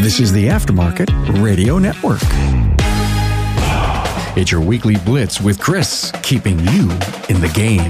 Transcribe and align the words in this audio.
This 0.00 0.18
is 0.18 0.32
the 0.32 0.46
Aftermarket 0.46 1.42
Radio 1.42 1.78
Network. 1.78 2.20
It's 4.34 4.50
your 4.50 4.62
weekly 4.62 4.96
blitz 4.96 5.42
with 5.42 5.60
Chris, 5.60 6.10
keeping 6.22 6.58
you 6.58 6.90
in 7.28 7.42
the 7.42 7.50
game. 7.52 7.86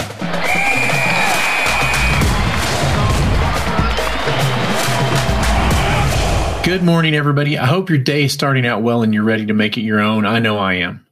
Good 6.65 6.83
morning, 6.83 7.15
everybody. 7.15 7.56
I 7.56 7.67
hope 7.67 7.88
your 7.88 7.99
day 7.99 8.24
is 8.24 8.33
starting 8.33 8.67
out 8.67 8.83
well 8.83 9.04
and 9.04 9.15
you're 9.15 9.22
ready 9.22 9.47
to 9.47 9.54
make 9.54 9.79
it 9.79 9.83
your 9.83 10.01
own. 10.01 10.27
I 10.27 10.40
know 10.40 10.58
I 10.58 10.74
am. 10.74 11.06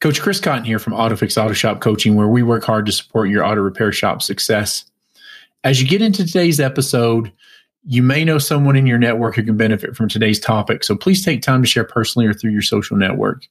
Coach 0.00 0.22
Chris 0.22 0.40
Cotton 0.40 0.64
here 0.64 0.78
from 0.78 0.94
AutoFix 0.94 1.36
Auto 1.36 1.52
Shop 1.52 1.82
Coaching, 1.82 2.14
where 2.14 2.26
we 2.26 2.42
work 2.42 2.64
hard 2.64 2.86
to 2.86 2.92
support 2.92 3.28
your 3.28 3.44
auto 3.44 3.60
repair 3.60 3.92
shop 3.92 4.22
success. 4.22 4.86
As 5.62 5.82
you 5.82 5.86
get 5.86 6.00
into 6.00 6.24
today's 6.24 6.58
episode, 6.58 7.32
you 7.84 8.02
may 8.02 8.24
know 8.24 8.38
someone 8.38 8.76
in 8.76 8.86
your 8.86 8.98
network 8.98 9.36
who 9.36 9.42
can 9.42 9.56
benefit 9.56 9.96
from 9.96 10.08
today's 10.08 10.40
topic, 10.40 10.84
so 10.84 10.96
please 10.96 11.24
take 11.24 11.42
time 11.42 11.62
to 11.62 11.68
share 11.68 11.84
personally 11.84 12.26
or 12.26 12.34
through 12.34 12.50
your 12.50 12.62
social 12.62 12.96
network. 12.96 13.46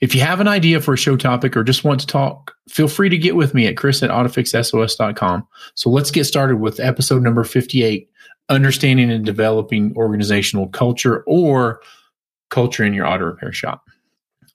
If 0.00 0.16
you 0.16 0.20
have 0.22 0.40
an 0.40 0.48
idea 0.48 0.80
for 0.80 0.94
a 0.94 0.98
show 0.98 1.16
topic 1.16 1.56
or 1.56 1.62
just 1.62 1.84
want 1.84 2.00
to 2.00 2.06
talk, 2.06 2.54
feel 2.68 2.88
free 2.88 3.08
to 3.08 3.16
get 3.16 3.36
with 3.36 3.54
me 3.54 3.68
at 3.68 3.76
chris 3.76 4.02
at 4.02 4.10
autofixsos.com. 4.10 5.46
So 5.74 5.90
let's 5.90 6.10
get 6.10 6.24
started 6.24 6.56
with 6.56 6.80
episode 6.80 7.22
number 7.22 7.44
58 7.44 8.08
Understanding 8.48 9.10
and 9.10 9.24
Developing 9.24 9.94
Organizational 9.96 10.68
Culture 10.68 11.22
or 11.26 11.80
Culture 12.50 12.84
in 12.84 12.94
Your 12.94 13.06
Auto 13.06 13.26
Repair 13.26 13.52
Shop. 13.52 13.84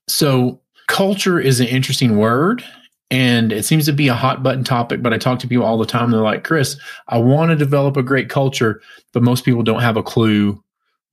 So, 0.10 0.62
culture 0.88 1.40
is 1.40 1.60
an 1.60 1.68
interesting 1.68 2.18
word 2.18 2.64
and 3.10 3.54
it 3.54 3.64
seems 3.64 3.86
to 3.86 3.94
be 3.94 4.10
a 4.10 4.14
hot 4.14 4.44
button 4.44 4.64
topic, 4.64 5.02
but 5.02 5.14
I 5.14 5.18
talk 5.18 5.40
to 5.40 5.48
people 5.48 5.66
all 5.66 5.78
the 5.78 5.86
time. 5.86 6.12
They're 6.12 6.22
like, 6.22 6.44
Chris, 6.44 6.78
I 7.08 7.18
want 7.18 7.52
to 7.52 7.56
develop 7.56 7.96
a 7.96 8.04
great 8.04 8.30
culture, 8.30 8.82
but 9.14 9.24
most 9.24 9.46
people 9.46 9.64
don't 9.64 9.82
have 9.82 9.98
a 9.98 10.04
clue 10.04 10.62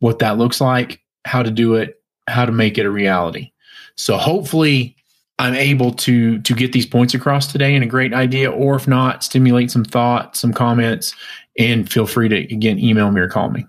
what 0.01 0.19
that 0.19 0.37
looks 0.37 0.61
like, 0.61 1.01
how 1.25 1.43
to 1.43 1.51
do 1.51 1.75
it, 1.75 2.03
how 2.27 2.45
to 2.45 2.53
make 2.53 2.79
it 2.79 2.87
a 2.87 2.91
reality. 2.91 3.53
So 3.97 4.17
hopefully 4.17 4.97
I'm 5.39 5.55
able 5.55 5.93
to 5.93 6.41
to 6.41 6.55
get 6.55 6.73
these 6.73 6.87
points 6.87 7.15
across 7.15 7.51
today 7.51 7.75
and 7.75 7.85
a 7.85 7.89
great 7.89 8.13
idea, 8.13 8.51
or 8.51 8.77
if 8.77 8.89
not, 8.89 9.25
stimulate 9.25 9.71
some 9.71 9.85
thought, 9.85 10.37
some 10.37 10.53
comments, 10.53 11.15
and 11.59 11.91
feel 11.91 12.07
free 12.07 12.29
to 12.29 12.37
again 12.37 12.79
email 12.79 13.11
me 13.11 13.21
or 13.21 13.29
call 13.29 13.51
me. 13.51 13.65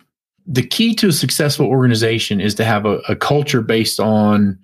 The 0.47 0.66
key 0.66 0.94
to 0.95 1.08
a 1.08 1.14
successful 1.14 1.66
organization 1.67 2.39
is 2.39 2.53
to 2.55 2.66
have 2.66 2.86
a, 2.86 2.97
a 3.09 3.16
culture 3.16 3.61
based 3.61 3.99
on 3.99 4.59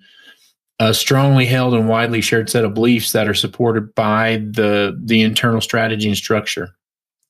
a 0.82 0.92
strongly 0.92 1.46
held 1.46 1.74
and 1.74 1.88
widely 1.88 2.20
shared 2.20 2.50
set 2.50 2.64
of 2.64 2.74
beliefs 2.74 3.12
that 3.12 3.28
are 3.28 3.34
supported 3.34 3.94
by 3.94 4.38
the 4.50 4.98
the 5.00 5.22
internal 5.22 5.60
strategy 5.60 6.08
and 6.08 6.16
structure. 6.16 6.70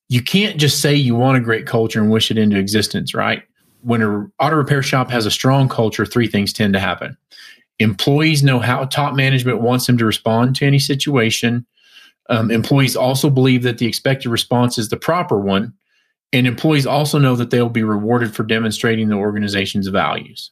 You 0.09 0.23
can't 0.23 0.59
just 0.59 0.81
say 0.81 0.95
you 0.95 1.13
want 1.13 1.37
a 1.37 1.41
great 1.41 1.67
culture 1.67 2.01
and 2.01 2.09
wish 2.09 2.31
it 2.31 2.37
into 2.39 2.57
existence, 2.57 3.13
right? 3.13 3.43
When 3.81 4.01
an 4.01 4.31
auto 4.39 4.55
repair 4.55 4.81
shop 4.81 5.11
has 5.11 5.27
a 5.27 5.31
strong 5.31 5.69
culture, 5.69 6.03
three 6.03 6.27
things 6.27 6.51
tend 6.51 6.73
to 6.73 6.79
happen. 6.79 7.15
Employees 7.77 8.41
know 8.41 8.57
how 8.57 8.85
top 8.85 9.13
management 9.13 9.61
wants 9.61 9.85
them 9.85 9.99
to 9.99 10.05
respond 10.05 10.55
to 10.55 10.65
any 10.65 10.79
situation. 10.79 11.63
Um, 12.29 12.49
employees 12.49 12.95
also 12.95 13.29
believe 13.29 13.61
that 13.63 13.77
the 13.77 13.85
expected 13.85 14.29
response 14.29 14.79
is 14.79 14.89
the 14.89 14.97
proper 14.97 15.37
one. 15.37 15.73
And 16.31 16.47
employees 16.47 16.87
also 16.87 17.19
know 17.19 17.35
that 17.35 17.51
they'll 17.51 17.69
be 17.69 17.83
rewarded 17.83 18.33
for 18.33 18.41
demonstrating 18.41 19.09
the 19.09 19.15
organization's 19.15 19.89
values 19.89 20.49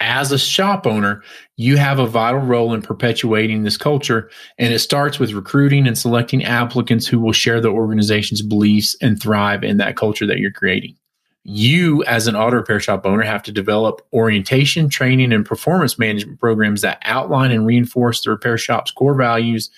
as 0.00 0.32
a 0.32 0.38
shop 0.38 0.86
owner, 0.86 1.22
you 1.56 1.76
have 1.76 1.98
a 1.98 2.06
vital 2.06 2.40
role 2.40 2.74
in 2.74 2.82
perpetuating 2.82 3.62
this 3.62 3.76
culture. 3.76 4.30
And 4.58 4.72
it 4.72 4.80
starts 4.80 5.18
with 5.18 5.32
recruiting 5.32 5.86
and 5.86 5.96
selecting 5.96 6.44
applicants 6.44 7.06
who 7.06 7.20
will 7.20 7.32
share 7.32 7.60
the 7.60 7.68
organization's 7.68 8.42
beliefs 8.42 8.96
and 9.00 9.20
thrive 9.20 9.62
in 9.62 9.76
that 9.78 9.96
culture 9.96 10.26
that 10.26 10.38
you're 10.38 10.50
creating. 10.50 10.96
You, 11.44 12.02
as 12.04 12.26
an 12.26 12.36
auto 12.36 12.56
repair 12.56 12.80
shop 12.80 13.04
owner, 13.04 13.22
have 13.22 13.42
to 13.44 13.52
develop 13.52 14.00
orientation, 14.12 14.88
training, 14.88 15.32
and 15.32 15.44
performance 15.44 15.98
management 15.98 16.40
programs 16.40 16.80
that 16.80 16.98
outline 17.02 17.50
and 17.50 17.66
reinforce 17.66 18.22
the 18.22 18.30
repair 18.30 18.56
shop's 18.58 18.90
core 18.90 19.14
values 19.14 19.70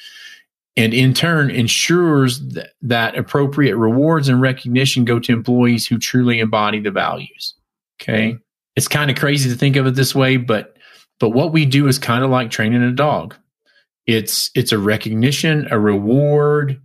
and 0.77 0.93
in 0.93 1.15
turn 1.15 1.51
ensures 1.51 2.41
that, 2.83 3.17
appropriate 3.17 3.77
rewards 3.77 4.29
and 4.29 4.41
recognition 4.41 5.05
go 5.05 5.19
to 5.19 5.33
employees 5.33 5.87
who 5.87 5.99
truly 5.99 6.39
embody 6.39 6.81
the 6.81 6.91
values. 6.91 7.55
Okay 8.01 8.39
it's 8.77 8.89
kind 8.89 9.11
of 9.11 9.17
crazy 9.17 9.49
to 9.51 9.57
think 9.57 9.77
of 9.77 9.87
it 9.87 9.95
this 9.95 10.15
way, 10.15 10.37
but 10.37 10.77
but 11.19 11.31
what 11.31 11.53
we 11.53 11.65
do 11.65 11.89
is 11.89 11.99
kind 11.99 12.23
of 12.23 12.31
like 12.31 12.51
training 12.51 12.83
a 12.83 12.93
dog. 12.93 13.35
It's 14.07 14.51
it's 14.55 14.73
a 14.73 14.79
recognition, 14.79 15.67
a 15.71 15.79
reward, 15.79 16.81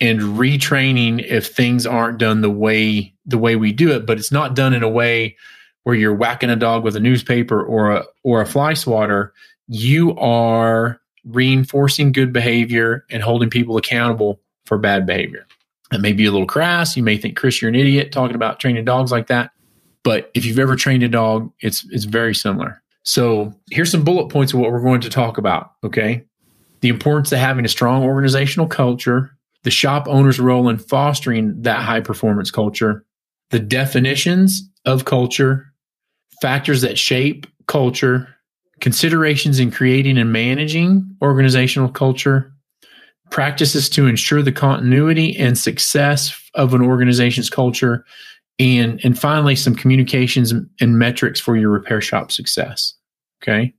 and 0.00 0.20
retraining 0.20 1.22
if 1.24 1.48
things 1.48 1.86
aren't 1.86 2.18
done 2.18 2.40
the 2.40 2.50
way 2.50 3.14
the 3.26 3.38
way 3.38 3.56
we 3.56 3.72
do 3.72 3.90
it, 3.92 4.06
but 4.06 4.18
it's 4.18 4.32
not 4.32 4.54
done 4.54 4.72
in 4.72 4.82
a 4.82 4.88
way 4.88 5.36
where 5.82 5.94
you're 5.94 6.14
whacking 6.14 6.50
a 6.50 6.56
dog 6.56 6.84
with 6.84 6.96
a 6.96 7.00
newspaper 7.00 7.62
or 7.62 7.90
a 7.90 8.04
or 8.22 8.40
a 8.40 8.46
fly 8.46 8.74
swatter. 8.74 9.32
You 9.66 10.16
are 10.16 11.00
reinforcing 11.24 12.12
good 12.12 12.32
behavior 12.32 13.04
and 13.10 13.22
holding 13.22 13.50
people 13.50 13.76
accountable 13.76 14.40
for 14.64 14.78
bad 14.78 15.06
behavior. 15.06 15.46
It 15.92 16.00
may 16.00 16.12
be 16.12 16.24
a 16.24 16.30
little 16.30 16.46
crass. 16.46 16.96
You 16.96 17.02
may 17.02 17.16
think, 17.16 17.36
Chris, 17.36 17.60
you're 17.60 17.68
an 17.68 17.74
idiot 17.74 18.12
talking 18.12 18.36
about 18.36 18.60
training 18.60 18.84
dogs 18.84 19.10
like 19.10 19.26
that. 19.26 19.50
But 20.02 20.30
if 20.34 20.44
you've 20.44 20.58
ever 20.58 20.76
trained 20.76 21.02
a 21.02 21.08
dog, 21.08 21.52
it's 21.60 21.86
it's 21.90 22.04
very 22.04 22.34
similar. 22.34 22.82
So 23.04 23.54
here's 23.70 23.90
some 23.90 24.04
bullet 24.04 24.28
points 24.28 24.52
of 24.52 24.60
what 24.60 24.70
we're 24.70 24.82
going 24.82 25.00
to 25.02 25.10
talk 25.10 25.38
about. 25.38 25.72
Okay. 25.84 26.24
The 26.80 26.88
importance 26.88 27.32
of 27.32 27.38
having 27.38 27.64
a 27.64 27.68
strong 27.68 28.04
organizational 28.04 28.66
culture, 28.66 29.36
the 29.64 29.70
shop 29.70 30.06
owner's 30.08 30.40
role 30.40 30.68
in 30.68 30.78
fostering 30.78 31.60
that 31.62 31.80
high 31.80 32.00
performance 32.00 32.50
culture, 32.50 33.04
the 33.50 33.58
definitions 33.58 34.62
of 34.86 35.04
culture, 35.04 35.66
factors 36.40 36.80
that 36.80 36.98
shape 36.98 37.46
culture, 37.66 38.28
considerations 38.80 39.60
in 39.60 39.70
creating 39.70 40.16
and 40.16 40.32
managing 40.32 41.16
organizational 41.20 41.90
culture, 41.90 42.52
practices 43.30 43.88
to 43.90 44.06
ensure 44.06 44.42
the 44.42 44.52
continuity 44.52 45.36
and 45.36 45.58
success 45.58 46.34
of 46.54 46.74
an 46.74 46.82
organization's 46.82 47.50
culture, 47.50 48.04
and 48.60 49.04
and 49.04 49.18
finally 49.18 49.56
some 49.56 49.74
communications 49.74 50.52
and 50.52 50.98
metrics 50.98 51.40
for 51.40 51.56
your 51.56 51.70
repair 51.70 52.00
shop 52.00 52.30
success 52.30 52.94
okay? 53.42 53.74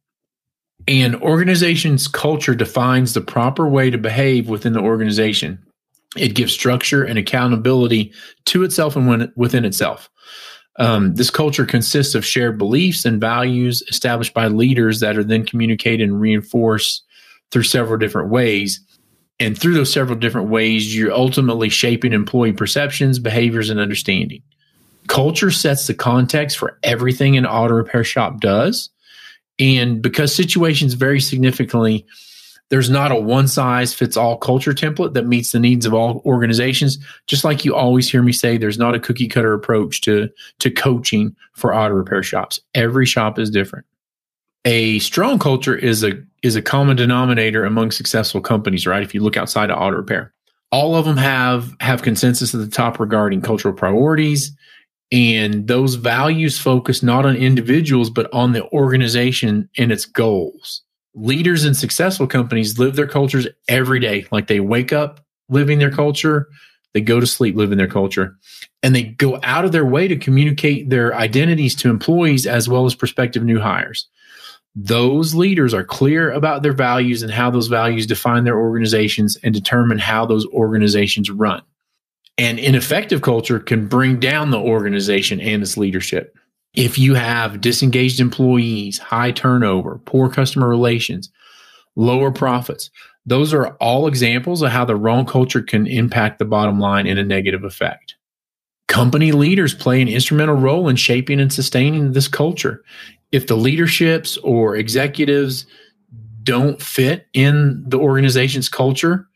And 0.87 1.15
organization's 1.21 2.07
culture 2.07 2.55
defines 2.55 3.13
the 3.13 3.21
proper 3.21 3.67
way 3.67 3.89
to 3.89 3.97
behave 3.97 4.49
within 4.49 4.73
the 4.73 4.79
organization. 4.79 5.63
It 6.17 6.33
gives 6.35 6.51
structure 6.51 7.03
and 7.03 7.17
accountability 7.17 8.13
to 8.45 8.63
itself 8.63 8.95
and 8.95 9.31
within 9.35 9.63
itself. 9.63 10.09
Um, 10.77 11.13
this 11.15 11.29
culture 11.29 11.65
consists 11.65 12.15
of 12.15 12.25
shared 12.25 12.57
beliefs 12.57 13.05
and 13.05 13.21
values 13.21 13.83
established 13.89 14.33
by 14.33 14.47
leaders 14.47 14.99
that 15.01 15.17
are 15.17 15.23
then 15.23 15.45
communicated 15.45 16.09
and 16.09 16.19
reinforced 16.19 17.03
through 17.51 17.63
several 17.63 17.97
different 17.97 18.29
ways. 18.29 18.79
And 19.39 19.57
through 19.57 19.73
those 19.73 19.91
several 19.91 20.17
different 20.17 20.49
ways 20.49 20.95
you're 20.95 21.13
ultimately 21.13 21.69
shaping 21.69 22.13
employee 22.13 22.53
perceptions 22.53 23.19
behaviors 23.19 23.69
and 23.69 23.79
understanding 23.79 24.41
culture 25.11 25.51
sets 25.51 25.87
the 25.87 25.93
context 25.93 26.57
for 26.57 26.79
everything 26.83 27.35
an 27.35 27.45
auto 27.45 27.73
repair 27.73 28.01
shop 28.01 28.39
does. 28.39 28.89
And 29.59 30.01
because 30.01 30.33
situations 30.33 30.93
vary 30.93 31.19
significantly, 31.19 32.05
there's 32.69 32.89
not 32.89 33.11
a 33.11 33.17
one 33.17 33.49
size 33.49 33.93
fits 33.93 34.15
all 34.15 34.37
culture 34.37 34.71
template 34.71 35.13
that 35.13 35.27
meets 35.27 35.51
the 35.51 35.59
needs 35.59 35.85
of 35.85 35.93
all 35.93 36.21
organizations. 36.25 36.97
Just 37.27 37.43
like 37.43 37.65
you 37.65 37.75
always 37.75 38.09
hear 38.09 38.23
me 38.23 38.31
say, 38.31 38.55
there's 38.55 38.77
not 38.77 38.95
a 38.95 39.01
cookie 39.01 39.27
cutter 39.27 39.53
approach 39.53 39.99
to, 40.01 40.29
to 40.59 40.71
coaching 40.71 41.35
for 41.51 41.75
auto 41.75 41.93
repair 41.93 42.23
shops. 42.23 42.61
Every 42.73 43.05
shop 43.05 43.37
is 43.37 43.49
different. 43.49 43.85
A 44.63 44.99
strong 44.99 45.39
culture 45.39 45.75
is 45.75 46.05
a 46.05 46.13
is 46.41 46.55
a 46.55 46.61
common 46.61 46.95
denominator 46.95 47.65
among 47.65 47.91
successful 47.91 48.39
companies, 48.39 48.87
right? 48.87 49.03
If 49.03 49.13
you 49.13 49.21
look 49.21 49.35
outside 49.35 49.71
of 49.71 49.77
auto 49.77 49.97
repair, 49.97 50.33
all 50.71 50.95
of 50.95 51.03
them 51.03 51.17
have 51.17 51.75
have 51.81 52.01
consensus 52.01 52.55
at 52.55 52.61
the 52.61 52.69
top 52.69 52.99
regarding 52.99 53.41
cultural 53.41 53.73
priorities, 53.73 54.55
and 55.11 55.67
those 55.67 55.95
values 55.95 56.57
focus 56.57 57.03
not 57.03 57.25
on 57.25 57.35
individuals, 57.35 58.09
but 58.09 58.33
on 58.33 58.53
the 58.53 58.69
organization 58.71 59.69
and 59.77 59.91
its 59.91 60.05
goals. 60.05 60.81
Leaders 61.13 61.65
in 61.65 61.73
successful 61.73 62.27
companies 62.27 62.79
live 62.79 62.95
their 62.95 63.07
cultures 63.07 63.47
every 63.67 63.99
day. 63.99 64.25
Like 64.31 64.47
they 64.47 64.61
wake 64.61 64.93
up 64.93 65.19
living 65.49 65.79
their 65.79 65.91
culture, 65.91 66.47
they 66.93 67.01
go 67.01 67.19
to 67.19 67.27
sleep 67.27 67.55
living 67.55 67.77
their 67.77 67.87
culture, 67.87 68.37
and 68.81 68.95
they 68.95 69.03
go 69.03 69.39
out 69.43 69.65
of 69.65 69.73
their 69.73 69.85
way 69.85 70.07
to 70.07 70.15
communicate 70.15 70.89
their 70.89 71.13
identities 71.13 71.75
to 71.75 71.89
employees 71.89 72.47
as 72.47 72.69
well 72.69 72.85
as 72.85 72.95
prospective 72.95 73.43
new 73.43 73.59
hires. 73.59 74.07
Those 74.73 75.35
leaders 75.35 75.73
are 75.73 75.83
clear 75.83 76.31
about 76.31 76.63
their 76.63 76.71
values 76.71 77.23
and 77.23 77.31
how 77.31 77.51
those 77.51 77.67
values 77.67 78.07
define 78.07 78.45
their 78.45 78.57
organizations 78.57 79.37
and 79.43 79.53
determine 79.53 79.99
how 79.99 80.25
those 80.25 80.45
organizations 80.47 81.29
run. 81.29 81.61
And 82.37 82.59
ineffective 82.59 83.21
culture 83.21 83.59
can 83.59 83.87
bring 83.87 84.19
down 84.19 84.51
the 84.51 84.59
organization 84.59 85.39
and 85.39 85.61
its 85.61 85.77
leadership. 85.77 86.35
If 86.73 86.97
you 86.97 87.15
have 87.15 87.61
disengaged 87.61 88.19
employees, 88.19 88.97
high 88.97 89.31
turnover, 89.31 89.99
poor 90.05 90.29
customer 90.29 90.69
relations, 90.69 91.29
lower 91.95 92.31
profits, 92.31 92.89
those 93.25 93.53
are 93.53 93.75
all 93.75 94.07
examples 94.07 94.61
of 94.61 94.71
how 94.71 94.85
the 94.85 94.95
wrong 94.95 95.25
culture 95.25 95.61
can 95.61 95.85
impact 95.85 96.39
the 96.39 96.45
bottom 96.45 96.79
line 96.79 97.05
in 97.05 97.17
a 97.17 97.23
negative 97.23 97.63
effect. 97.63 98.15
Company 98.87 99.31
leaders 99.31 99.73
play 99.73 100.01
an 100.01 100.07
instrumental 100.07 100.55
role 100.55 100.89
in 100.89 100.95
shaping 100.95 101.39
and 101.39 101.53
sustaining 101.53 102.13
this 102.13 102.27
culture. 102.27 102.83
If 103.31 103.47
the 103.47 103.55
leaderships 103.55 104.37
or 104.37 104.75
executives 104.75 105.65
don't 106.43 106.81
fit 106.81 107.27
in 107.33 107.83
the 107.87 107.99
organization's 107.99 108.67
culture, 108.67 109.27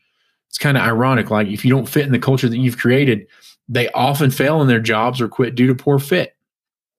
it's 0.56 0.62
kind 0.62 0.78
of 0.78 0.84
ironic. 0.84 1.30
Like 1.30 1.48
if 1.48 1.66
you 1.66 1.70
don't 1.70 1.86
fit 1.86 2.06
in 2.06 2.12
the 2.12 2.18
culture 2.18 2.48
that 2.48 2.56
you've 2.56 2.78
created, 2.78 3.26
they 3.68 3.90
often 3.90 4.30
fail 4.30 4.62
in 4.62 4.68
their 4.68 4.80
jobs 4.80 5.20
or 5.20 5.28
quit 5.28 5.54
due 5.54 5.66
to 5.66 5.74
poor 5.74 5.98
fit. 5.98 6.34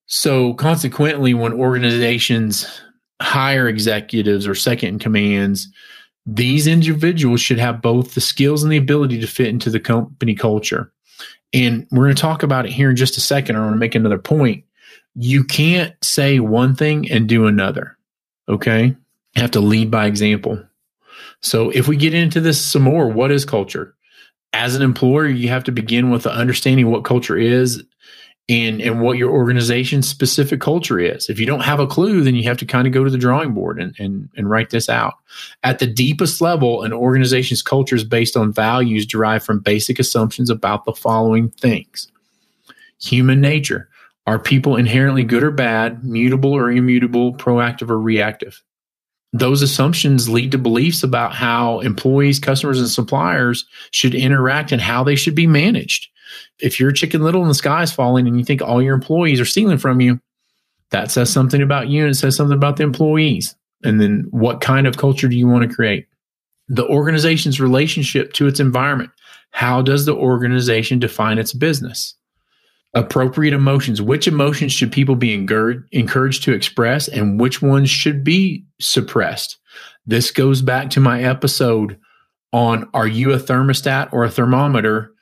So 0.06 0.54
consequently, 0.54 1.34
when 1.34 1.54
organizations 1.54 2.82
hire 3.20 3.68
executives 3.68 4.46
or 4.46 4.54
second 4.54 4.90
in 4.90 5.00
commands, 5.00 5.70
these 6.28 6.68
individuals 6.68 7.42
should 7.42 7.58
have 7.58 7.82
both 7.82 8.14
the 8.14 8.22
skills 8.22 8.62
and 8.62 8.72
the 8.72 8.78
ability 8.78 9.20
to 9.22 9.28
fit 9.28 9.48
into 9.48 9.72
the 9.72 9.80
company 9.80 10.36
culture. 10.36 10.94
And 11.52 11.88
we're 11.90 12.06
going 12.06 12.16
to 12.16 12.22
talk 12.22 12.44
about 12.44 12.68
it 12.68 12.72
here 12.74 12.92
in 12.92 12.96
just 12.96 13.18
a 13.18 13.22
second. 13.22 13.56
I 13.56 13.62
want 13.62 13.74
to 13.74 13.80
make 13.80 13.96
another 13.96 14.20
point. 14.20 14.66
You 15.16 15.44
can't 15.44 15.96
say 16.04 16.40
one 16.40 16.76
thing 16.76 17.10
and 17.10 17.28
do 17.28 17.48
another. 17.48 17.98
Okay. 18.48 18.96
You 19.36 19.42
have 19.42 19.52
to 19.52 19.62
lead 19.62 19.90
by 19.90 20.06
example. 20.06 20.64
So 21.42 21.70
if 21.70 21.88
we 21.88 21.98
get 21.98 22.14
into 22.14 22.42
this 22.42 22.64
some 22.64 22.82
more, 22.84 23.08
what 23.08 23.32
is 23.32 23.46
culture? 23.46 23.96
As 24.54 24.76
an 24.76 24.82
employer, 24.82 25.28
you 25.28 25.50
have 25.50 25.66
to 25.66 25.72
begin 25.72 26.10
with 26.10 26.24
the 26.24 26.32
understanding 26.32 26.90
what 26.90 27.04
culture 27.04 27.38
is 27.38 27.84
and 28.50 28.82
and 28.82 29.02
what 29.02 29.18
your 29.18 29.30
organization's 29.32 30.08
specific 30.08 30.62
culture 30.62 31.00
is. 31.00 31.30
If 31.30 31.40
you 31.40 31.46
don't 31.46 31.62
have 31.62 31.80
a 31.80 31.88
clue, 31.88 32.22
then 32.22 32.36
you 32.36 32.44
have 32.44 32.58
to 32.58 32.66
kind 32.66 32.88
of 32.88 32.94
go 32.94 33.04
to 33.04 33.10
the 33.10 33.18
drawing 33.18 33.54
board 33.54 33.80
and, 33.80 33.94
and, 34.00 34.30
and 34.36 34.50
write 34.50 34.70
this 34.70 34.88
out. 34.88 35.16
At 35.64 35.80
the 35.80 35.88
deepest 35.88 36.40
level, 36.42 36.84
an 36.84 36.94
organization's 36.94 37.62
culture 37.62 37.96
is 37.96 38.04
based 38.04 38.38
on 38.38 38.54
values 38.54 39.06
derived 39.06 39.46
from 39.46 39.60
basic 39.60 40.00
assumptions 40.00 40.50
about 40.50 40.86
the 40.86 40.94
following 40.94 41.50
things. 41.50 42.12
Human 43.02 43.42
nature. 43.42 43.90
Are 44.26 44.40
people 44.40 44.76
inherently 44.76 45.24
good 45.24 45.44
or 45.44 45.52
bad, 45.52 46.04
mutable 46.04 46.52
or 46.52 46.70
immutable, 46.70 47.34
proactive 47.34 47.90
or 47.90 48.00
reactive? 48.00 48.62
Those 49.34 49.62
assumptions 49.62 50.30
lead 50.30 50.52
to 50.52 50.58
beliefs 50.58 51.04
about 51.04 51.34
how 51.34 51.82
employees, 51.82 52.40
customers, 52.40 52.80
and 52.80 52.90
suppliers 52.90 53.66
should 53.92 54.16
interact 54.16 54.72
and 54.72 54.82
how 54.82 55.04
they 55.04 55.16
should 55.16 55.36
be 55.36 55.48
managed 55.48 56.08
if 56.60 56.80
you're 56.80 56.92
chicken 56.92 57.22
little 57.22 57.42
and 57.42 57.50
the 57.50 57.56
sky 57.56 57.84
is 57.84 57.92
falling 57.92 58.28
and 58.28 58.38
you 58.38 58.44
think 58.44 58.62
all 58.62 58.82
your 58.82 58.96
employees 58.96 59.40
are 59.40 59.46
stealing 59.46 59.78
from 59.78 60.02
you, 60.02 60.20
that 60.92 61.12
says 61.12 61.32
something 61.32 61.62
about 61.62 61.90
you 61.90 62.04
and 62.04 62.12
it 62.12 62.16
says 62.16 62.36
something 62.36 62.56
about 62.56 62.78
the 62.78 62.84
employees. 62.84 63.56
And 63.84 64.02
then 64.02 64.28
what 64.32 64.62
kind 64.62 64.88
of 64.88 64.98
culture 64.98 65.28
do 65.28 65.36
you 65.36 65.48
want 65.48 65.70
to 65.70 65.76
create? 65.76 66.08
The 66.68 66.88
organization's 66.88 67.62
relationship 67.62 68.34
to 68.34 68.48
its 68.48 68.60
environment. 68.60 69.12
How 69.52 69.82
does 69.82 70.06
the 70.06 70.16
organization 70.16 71.00
define 71.00 71.38
its 71.38 71.54
business? 71.54 72.16
Appropriate 72.94 73.54
emotions. 73.54 74.02
Which 74.02 74.28
emotions 74.28 74.72
should 74.72 74.92
people 74.92 75.16
be 75.16 75.34
encouraged 75.34 76.44
to 76.44 76.54
express 76.54 77.08
and 77.08 77.40
which 77.40 77.62
ones 77.62 77.90
should 77.90 78.24
be 78.24 78.66
suppressed? 78.80 79.58
This 80.06 80.32
goes 80.32 80.62
back 80.62 80.90
to 80.92 81.00
my 81.00 81.22
episode 81.22 82.00
on 82.54 82.90
Are 82.94 83.08
you 83.08 83.34
a 83.34 83.38
thermostat 83.38 84.12
or 84.14 84.24
a 84.24 84.32
thermometer? 84.32 85.14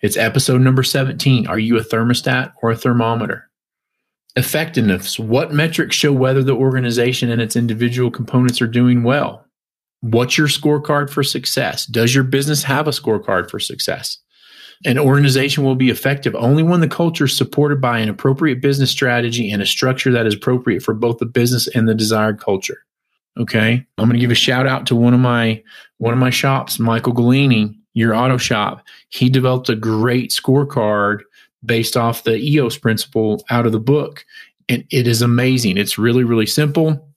It's 0.00 0.16
episode 0.16 0.62
number 0.62 0.82
17. 0.82 1.46
Are 1.46 1.58
you 1.58 1.76
a 1.76 1.84
thermostat 1.84 2.52
or 2.62 2.70
a 2.70 2.76
thermometer? 2.76 3.50
Effectiveness. 4.36 5.18
What 5.18 5.52
metrics 5.52 5.96
show 5.96 6.12
whether 6.12 6.42
the 6.42 6.54
organization 6.54 7.30
and 7.30 7.42
its 7.42 7.56
individual 7.56 8.10
components 8.10 8.60
are 8.62 8.66
doing 8.66 9.02
well? 9.02 9.44
What's 10.00 10.38
your 10.38 10.46
scorecard 10.46 11.10
for 11.10 11.22
success? 11.22 11.86
Does 11.86 12.14
your 12.14 12.24
business 12.24 12.62
have 12.62 12.86
a 12.86 12.92
scorecard 12.92 13.50
for 13.50 13.58
success? 13.58 14.18
An 14.84 14.98
organization 14.98 15.64
will 15.64 15.74
be 15.74 15.90
effective 15.90 16.34
only 16.34 16.62
when 16.62 16.80
the 16.80 16.88
culture 16.88 17.24
is 17.24 17.36
supported 17.36 17.80
by 17.80 17.98
an 17.98 18.08
appropriate 18.08 18.60
business 18.60 18.90
strategy 18.90 19.50
and 19.50 19.62
a 19.62 19.66
structure 19.66 20.12
that 20.12 20.26
is 20.26 20.34
appropriate 20.34 20.82
for 20.82 20.94
both 20.94 21.18
the 21.18 21.26
business 21.26 21.66
and 21.68 21.88
the 21.88 21.94
desired 21.94 22.40
culture. 22.40 22.84
Okay. 23.38 23.84
I'm 23.98 24.08
going 24.08 24.14
to 24.14 24.20
give 24.20 24.30
a 24.30 24.34
shout 24.34 24.66
out 24.66 24.86
to 24.86 24.96
one 24.96 25.14
of 25.14 25.20
my 25.20 25.62
one 25.98 26.12
of 26.12 26.20
my 26.20 26.30
shops, 26.30 26.78
Michael 26.78 27.14
Galini 27.14 27.74
your 27.96 28.14
auto 28.14 28.36
shop. 28.36 28.86
He 29.08 29.30
developed 29.30 29.70
a 29.70 29.74
great 29.74 30.30
scorecard 30.30 31.20
based 31.64 31.96
off 31.96 32.24
the 32.24 32.36
EOS 32.36 32.76
principle 32.76 33.42
out 33.50 33.64
of 33.64 33.72
the 33.72 33.80
book. 33.80 34.24
And 34.68 34.84
it 34.92 35.08
is 35.08 35.22
amazing. 35.22 35.78
It's 35.78 35.96
really, 35.96 36.22
really 36.22 36.46
simple. 36.46 37.08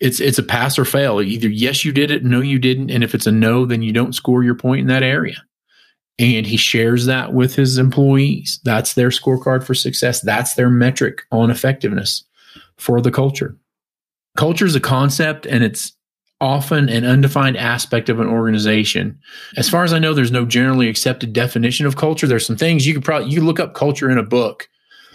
It's 0.00 0.20
it's 0.20 0.38
a 0.38 0.42
pass 0.42 0.76
or 0.76 0.84
fail. 0.84 1.22
Either 1.22 1.48
yes, 1.48 1.84
you 1.84 1.92
did 1.92 2.10
it, 2.10 2.24
no, 2.24 2.40
you 2.40 2.58
didn't. 2.58 2.90
And 2.90 3.04
if 3.04 3.14
it's 3.14 3.28
a 3.28 3.32
no, 3.32 3.64
then 3.64 3.82
you 3.82 3.92
don't 3.92 4.14
score 4.14 4.42
your 4.42 4.56
point 4.56 4.80
in 4.80 4.86
that 4.88 5.04
area. 5.04 5.36
And 6.18 6.46
he 6.46 6.56
shares 6.56 7.06
that 7.06 7.32
with 7.32 7.56
his 7.56 7.76
employees. 7.76 8.60
That's 8.64 8.94
their 8.94 9.08
scorecard 9.08 9.64
for 9.64 9.74
success. 9.74 10.20
That's 10.20 10.54
their 10.54 10.70
metric 10.70 11.22
on 11.32 11.50
effectiveness 11.50 12.24
for 12.76 13.00
the 13.00 13.10
culture. 13.10 13.56
Culture 14.36 14.66
is 14.66 14.76
a 14.76 14.80
concept 14.80 15.46
and 15.46 15.64
it's 15.64 15.92
often 16.40 16.88
an 16.88 17.04
undefined 17.04 17.56
aspect 17.56 18.08
of 18.08 18.20
an 18.20 18.28
organization. 18.28 19.18
As 19.56 19.68
far 19.68 19.84
as 19.84 19.92
I 19.92 19.98
know, 19.98 20.14
there's 20.14 20.30
no 20.30 20.44
generally 20.44 20.88
accepted 20.88 21.32
definition 21.32 21.86
of 21.86 21.96
culture. 21.96 22.26
There's 22.26 22.46
some 22.46 22.56
things 22.56 22.86
you 22.86 22.94
could 22.94 23.04
probably 23.04 23.30
you 23.30 23.36
could 23.36 23.46
look 23.46 23.60
up 23.60 23.74
culture 23.74 24.10
in 24.10 24.18
a 24.18 24.22
book. 24.22 24.68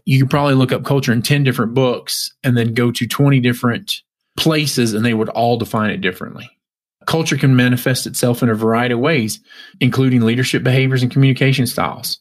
You 0.06 0.19
could 0.19 0.30
probably 0.30 0.56
look 0.56 0.72
up 0.72 0.86
culture 0.86 1.13
in 1.13 1.22
10 1.22 1.44
different 1.44 1.74
books 1.74 2.34
and 2.44 2.57
then 2.57 2.74
go 2.74 2.92
to 2.92 3.07
20 3.07 3.40
different 3.42 4.02
places 4.38 4.94
and 4.94 5.06
they 5.06 5.13
would 5.13 5.30
all 5.30 5.57
define 5.57 5.92
it 5.92 6.02
differently. 6.02 6.50
Culture 7.10 7.38
can 7.38 7.56
manifest 7.56 8.06
itself 8.06 8.44
in 8.44 8.50
a 8.50 8.54
variety 8.54 8.94
of 8.94 9.00
ways, 9.00 9.40
including 9.80 10.22
leadership 10.22 10.62
behaviors 10.62 11.02
and 11.02 11.12
communication 11.12 11.66
styles. 11.66 12.20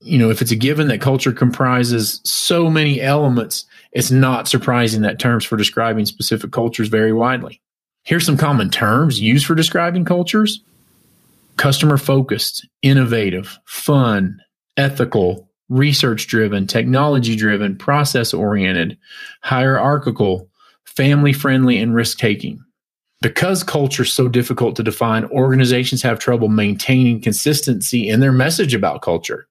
You 0.00 0.16
know, 0.16 0.30
if 0.30 0.40
it's 0.40 0.52
a 0.52 0.56
given 0.56 0.86
that 0.86 1.00
culture 1.00 1.32
comprises 1.32 2.20
so 2.22 2.70
many 2.70 3.00
elements, 3.00 3.64
it's 3.90 4.12
not 4.12 4.46
surprising 4.46 5.02
that 5.02 5.18
terms 5.18 5.44
for 5.44 5.56
describing 5.56 6.06
specific 6.06 6.52
cultures 6.52 6.86
vary 6.86 7.12
widely. 7.12 7.60
Here's 8.04 8.24
some 8.24 8.36
common 8.36 8.70
terms 8.70 9.20
used 9.20 9.44
for 9.44 9.56
describing 9.56 10.04
cultures 10.04 10.62
customer 11.56 11.96
focused, 11.96 12.64
innovative, 12.80 13.58
fun, 13.64 14.40
ethical, 14.76 15.48
research 15.68 16.28
driven, 16.28 16.68
technology 16.68 17.34
driven, 17.34 17.76
process 17.76 18.32
oriented, 18.32 18.98
hierarchical, 19.42 20.48
family 20.84 21.32
friendly, 21.32 21.78
and 21.78 21.92
risk 21.92 22.18
taking. 22.18 22.62
Because 23.20 23.64
culture 23.64 24.04
is 24.04 24.12
so 24.12 24.28
difficult 24.28 24.76
to 24.76 24.84
define, 24.84 25.24
organizations 25.26 26.02
have 26.02 26.20
trouble 26.20 26.46
maintaining 26.48 27.20
consistency 27.20 28.08
in 28.08 28.20
their 28.20 28.30
message 28.30 28.74
about 28.74 29.02
culture. 29.02 29.48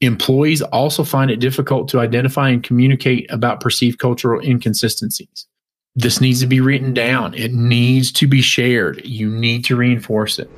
Employees 0.00 0.62
also 0.62 1.04
find 1.04 1.30
it 1.30 1.36
difficult 1.36 1.86
to 1.88 2.00
identify 2.00 2.48
and 2.48 2.62
communicate 2.62 3.30
about 3.30 3.60
perceived 3.60 3.98
cultural 3.98 4.40
inconsistencies. 4.40 5.46
This 5.94 6.18
needs 6.18 6.40
to 6.40 6.46
be 6.46 6.62
written 6.62 6.94
down. 6.94 7.34
It 7.34 7.52
needs 7.52 8.10
to 8.12 8.26
be 8.26 8.40
shared. 8.40 9.04
You 9.04 9.28
need 9.28 9.66
to 9.66 9.76
reinforce 9.76 10.38
it. 10.38 10.50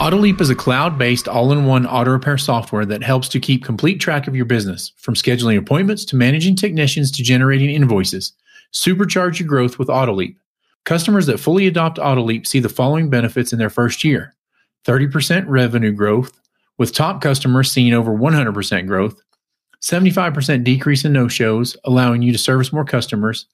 AutoLeap 0.00 0.40
is 0.42 0.50
a 0.50 0.54
cloud 0.54 0.98
based 0.98 1.28
all 1.28 1.50
in 1.50 1.64
one 1.64 1.86
auto 1.86 2.10
repair 2.10 2.36
software 2.36 2.84
that 2.84 3.02
helps 3.02 3.28
to 3.30 3.40
keep 3.40 3.64
complete 3.64 4.00
track 4.00 4.28
of 4.28 4.36
your 4.36 4.44
business, 4.44 4.92
from 4.96 5.14
scheduling 5.14 5.56
appointments 5.56 6.04
to 6.06 6.16
managing 6.16 6.56
technicians 6.56 7.10
to 7.12 7.22
generating 7.22 7.70
invoices. 7.70 8.34
Supercharge 8.72 9.38
your 9.38 9.48
growth 9.48 9.78
with 9.78 9.88
AutoLeap. 9.88 10.36
Customers 10.84 11.26
that 11.26 11.40
fully 11.40 11.66
adopt 11.66 11.98
AutoLeap 11.98 12.46
see 12.46 12.60
the 12.60 12.68
following 12.68 13.10
benefits 13.10 13.52
in 13.52 13.58
their 13.58 13.70
first 13.70 14.04
year 14.04 14.34
30% 14.86 15.44
revenue 15.46 15.92
growth, 15.92 16.40
with 16.78 16.94
top 16.94 17.20
customers 17.20 17.70
seeing 17.70 17.92
over 17.92 18.12
100% 18.12 18.86
growth, 18.86 19.20
75% 19.82 20.64
decrease 20.64 21.04
in 21.04 21.12
no 21.12 21.28
shows, 21.28 21.76
allowing 21.84 22.22
you 22.22 22.32
to 22.32 22.38
service 22.38 22.72
more 22.72 22.84
customers, 22.84 23.46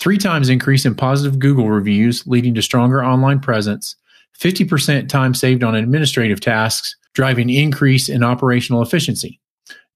three 0.00 0.18
times 0.18 0.48
increase 0.48 0.84
in 0.84 0.94
positive 0.94 1.38
Google 1.38 1.68
reviews, 1.70 2.26
leading 2.26 2.54
to 2.54 2.62
stronger 2.62 3.04
online 3.04 3.40
presence, 3.40 3.96
50% 4.38 5.08
time 5.08 5.34
saved 5.34 5.62
on 5.62 5.74
administrative 5.74 6.40
tasks, 6.40 6.96
driving 7.12 7.50
increase 7.50 8.08
in 8.08 8.24
operational 8.24 8.82
efficiency. 8.82 9.40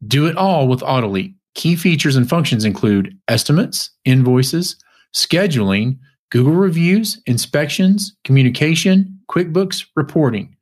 Do 0.06 0.26
it 0.26 0.36
all 0.36 0.68
with 0.68 0.80
Autoleap. 0.80 1.34
Key 1.58 1.74
features 1.74 2.14
and 2.14 2.28
functions 2.28 2.64
include 2.64 3.18
estimates, 3.26 3.90
invoices, 4.04 4.76
scheduling, 5.12 5.98
Google 6.30 6.52
reviews, 6.52 7.20
inspections, 7.26 8.16
communication, 8.22 9.18
QuickBooks, 9.28 9.86
reporting. 9.96 10.54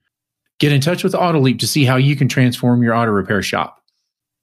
Get 0.58 0.72
in 0.72 0.80
touch 0.80 1.04
with 1.04 1.12
Autoleap 1.12 1.58
to 1.58 1.66
see 1.66 1.84
how 1.84 1.96
you 1.96 2.16
can 2.16 2.28
transform 2.28 2.82
your 2.82 2.94
auto 2.94 3.10
repair 3.10 3.42
shop. 3.42 3.82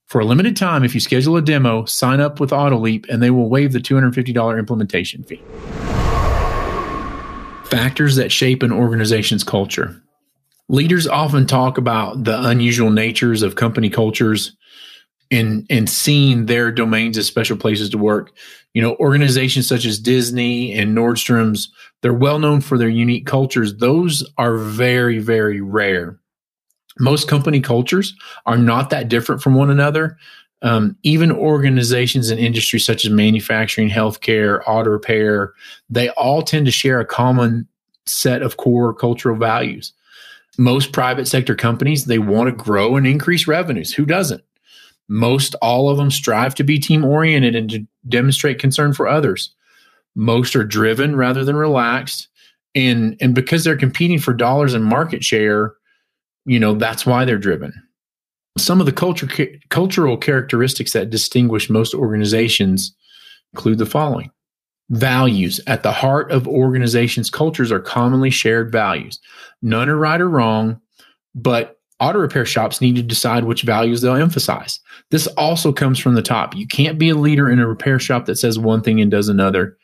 For 0.05 0.21
a 0.21 0.25
limited 0.25 0.55
time, 0.55 0.83
if 0.83 0.93
you 0.93 1.01
schedule 1.01 1.37
a 1.37 1.41
demo, 1.41 1.85
sign 1.85 2.19
up 2.21 2.39
with 2.39 2.51
AutoLeap 2.51 3.09
and 3.09 3.23
they 3.23 3.31
will 3.31 3.49
waive 3.49 3.71
the 3.71 3.79
$250 3.79 4.59
implementation 4.59 5.23
fee. 5.23 5.41
Factors 7.65 8.15
that 8.17 8.31
shape 8.31 8.61
an 8.61 8.71
organization's 8.71 9.43
culture. 9.43 9.99
Leaders 10.69 11.07
often 11.07 11.47
talk 11.47 11.79
about 11.79 12.25
the 12.25 12.47
unusual 12.47 12.91
natures 12.91 13.41
of 13.41 13.55
company 13.55 13.89
cultures 13.89 14.55
and 15.33 15.65
and 15.69 15.89
seeing 15.89 16.45
their 16.45 16.71
domains 16.71 17.17
as 17.17 17.27
special 17.27 17.57
places 17.57 17.89
to 17.89 17.97
work. 17.97 18.31
You 18.73 18.81
know, 18.81 18.95
organizations 18.95 19.67
such 19.67 19.85
as 19.85 19.99
Disney 19.99 20.73
and 20.73 20.97
Nordstrom's, 20.97 21.71
they're 22.01 22.13
well 22.13 22.39
known 22.39 22.61
for 22.61 22.77
their 22.77 22.89
unique 22.89 23.25
cultures. 23.25 23.75
Those 23.75 24.23
are 24.37 24.57
very, 24.57 25.19
very 25.19 25.61
rare. 25.61 26.17
Most 26.99 27.27
company 27.27 27.59
cultures 27.59 28.15
are 28.45 28.57
not 28.57 28.89
that 28.91 29.09
different 29.09 29.41
from 29.41 29.55
one 29.55 29.69
another. 29.69 30.17
Um, 30.61 30.95
even 31.03 31.31
organizations 31.31 32.29
in 32.29 32.39
industries 32.39 32.85
such 32.85 33.03
as 33.03 33.11
manufacturing, 33.11 33.89
healthcare, 33.89 34.61
auto 34.65 34.91
repair, 34.91 35.53
they 35.89 36.09
all 36.11 36.41
tend 36.41 36.65
to 36.67 36.71
share 36.71 37.01
a 37.01 37.05
common 37.05 37.67
set 38.05 38.41
of 38.41 38.57
core 38.57 38.93
cultural 38.93 39.37
values. 39.37 39.91
Most 40.57 40.93
private 40.93 41.27
sector 41.27 41.55
companies, 41.55 42.05
they 42.05 42.19
want 42.19 42.47
to 42.47 42.63
grow 42.63 42.95
and 42.95 43.05
increase 43.05 43.47
revenues. 43.47 43.93
Who 43.93 44.05
doesn't? 44.05 44.43
Most 45.09 45.55
all 45.61 45.89
of 45.89 45.97
them 45.97 46.11
strive 46.11 46.55
to 46.55 46.63
be 46.63 46.79
team 46.79 47.03
oriented 47.03 47.55
and 47.55 47.69
to 47.69 47.85
demonstrate 48.07 48.59
concern 48.59 48.93
for 48.93 49.07
others. 49.07 49.53
Most 50.15 50.55
are 50.55 50.63
driven 50.63 51.15
rather 51.15 51.43
than 51.43 51.55
relaxed. 51.55 52.27
And, 52.75 53.17
and 53.21 53.35
because 53.35 53.63
they're 53.63 53.77
competing 53.77 54.19
for 54.19 54.33
dollars 54.33 54.73
and 54.73 54.83
market 54.83 55.23
share, 55.23 55.73
you 56.45 56.59
know, 56.59 56.73
that's 56.73 57.05
why 57.05 57.25
they're 57.25 57.37
driven. 57.37 57.73
Some 58.57 58.79
of 58.79 58.85
the 58.85 58.91
culture, 58.91 59.27
cultural 59.69 60.17
characteristics 60.17 60.93
that 60.93 61.09
distinguish 61.09 61.69
most 61.69 61.93
organizations 61.93 62.95
include 63.53 63.79
the 63.79 63.85
following 63.85 64.31
values. 64.89 65.59
At 65.67 65.83
the 65.83 65.91
heart 65.91 66.31
of 66.31 66.47
organizations' 66.47 67.29
cultures 67.29 67.71
are 67.71 67.79
commonly 67.79 68.29
shared 68.29 68.71
values. 68.71 69.19
None 69.61 69.89
are 69.89 69.97
right 69.97 70.21
or 70.21 70.29
wrong, 70.29 70.81
but 71.33 71.79
auto 72.03 72.19
repair 72.19 72.45
shops 72.45 72.81
need 72.81 72.95
to 72.97 73.01
decide 73.01 73.45
which 73.45 73.63
values 73.63 74.01
they'll 74.01 74.15
emphasize. 74.15 74.79
This 75.09 75.27
also 75.27 75.71
comes 75.71 75.99
from 75.99 76.15
the 76.15 76.21
top. 76.21 76.55
You 76.55 76.67
can't 76.67 76.99
be 76.99 77.09
a 77.09 77.15
leader 77.15 77.49
in 77.49 77.59
a 77.59 77.67
repair 77.67 77.99
shop 77.99 78.25
that 78.25 78.35
says 78.35 78.59
one 78.59 78.81
thing 78.81 78.99
and 78.99 79.09
does 79.09 79.29
another. 79.29 79.77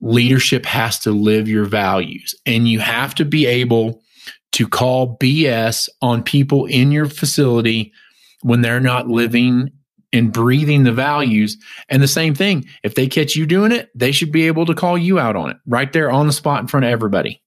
Leadership 0.00 0.64
has 0.64 0.98
to 1.00 1.12
live 1.12 1.48
your 1.48 1.64
values, 1.64 2.34
and 2.46 2.66
you 2.66 2.80
have 2.80 3.14
to 3.16 3.24
be 3.24 3.46
able 3.46 4.02
to 4.52 4.66
call 4.66 5.16
BS 5.18 5.88
on 6.00 6.22
people 6.22 6.66
in 6.66 6.90
your 6.90 7.06
facility 7.06 7.92
when 8.42 8.62
they're 8.62 8.80
not 8.80 9.08
living 9.08 9.70
and 10.12 10.32
breathing 10.32 10.84
the 10.84 10.92
values. 10.92 11.56
And 11.88 12.02
the 12.02 12.08
same 12.08 12.34
thing, 12.34 12.66
if 12.82 12.94
they 12.94 13.06
catch 13.06 13.36
you 13.36 13.46
doing 13.46 13.72
it, 13.72 13.90
they 13.94 14.12
should 14.12 14.32
be 14.32 14.46
able 14.46 14.66
to 14.66 14.74
call 14.74 14.98
you 14.98 15.18
out 15.18 15.36
on 15.36 15.50
it 15.50 15.56
right 15.66 15.92
there 15.92 16.10
on 16.10 16.26
the 16.26 16.32
spot 16.32 16.60
in 16.60 16.66
front 16.66 16.84
of 16.84 16.90
everybody. 16.90 17.42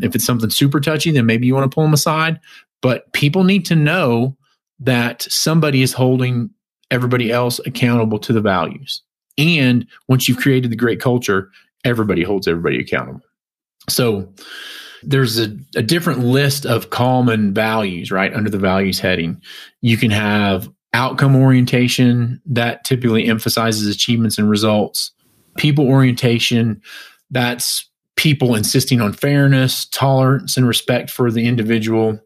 If 0.00 0.14
it's 0.14 0.24
something 0.26 0.50
super 0.50 0.80
touchy, 0.80 1.10
then 1.10 1.26
maybe 1.26 1.46
you 1.46 1.54
want 1.54 1.70
to 1.70 1.74
pull 1.74 1.84
them 1.84 1.94
aside. 1.94 2.38
But 2.82 3.12
people 3.12 3.44
need 3.44 3.64
to 3.66 3.76
know 3.76 4.36
that 4.80 5.22
somebody 5.22 5.82
is 5.82 5.92
holding 5.92 6.50
everybody 6.90 7.32
else 7.32 7.58
accountable 7.66 8.18
to 8.20 8.32
the 8.32 8.40
values. 8.40 9.02
And 9.38 9.86
once 10.08 10.28
you've 10.28 10.38
created 10.38 10.70
the 10.70 10.76
great 10.76 11.00
culture, 11.00 11.50
everybody 11.84 12.22
holds 12.22 12.46
everybody 12.46 12.78
accountable. 12.78 13.20
So, 13.88 14.32
there's 15.02 15.38
a, 15.38 15.56
a 15.76 15.82
different 15.82 16.20
list 16.20 16.66
of 16.66 16.90
common 16.90 17.54
values, 17.54 18.10
right? 18.10 18.34
Under 18.34 18.50
the 18.50 18.58
values 18.58 18.98
heading. 18.98 19.40
You 19.80 19.96
can 19.96 20.10
have 20.10 20.68
outcome 20.94 21.36
orientation 21.36 22.40
that 22.46 22.84
typically 22.84 23.26
emphasizes 23.26 23.86
achievements 23.86 24.38
and 24.38 24.48
results, 24.48 25.12
people 25.56 25.86
orientation, 25.86 26.80
that's 27.30 27.88
people 28.16 28.54
insisting 28.54 29.00
on 29.00 29.12
fairness, 29.12 29.84
tolerance, 29.86 30.56
and 30.56 30.66
respect 30.66 31.10
for 31.10 31.30
the 31.30 31.46
individual. 31.46 32.18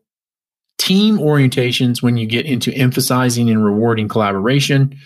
Team 0.81 1.19
orientations, 1.19 2.03
when 2.03 2.17
you 2.17 2.25
get 2.25 2.47
into 2.47 2.73
emphasizing 2.73 3.51
and 3.51 3.63
rewarding 3.63 4.09
collaboration, 4.09 4.99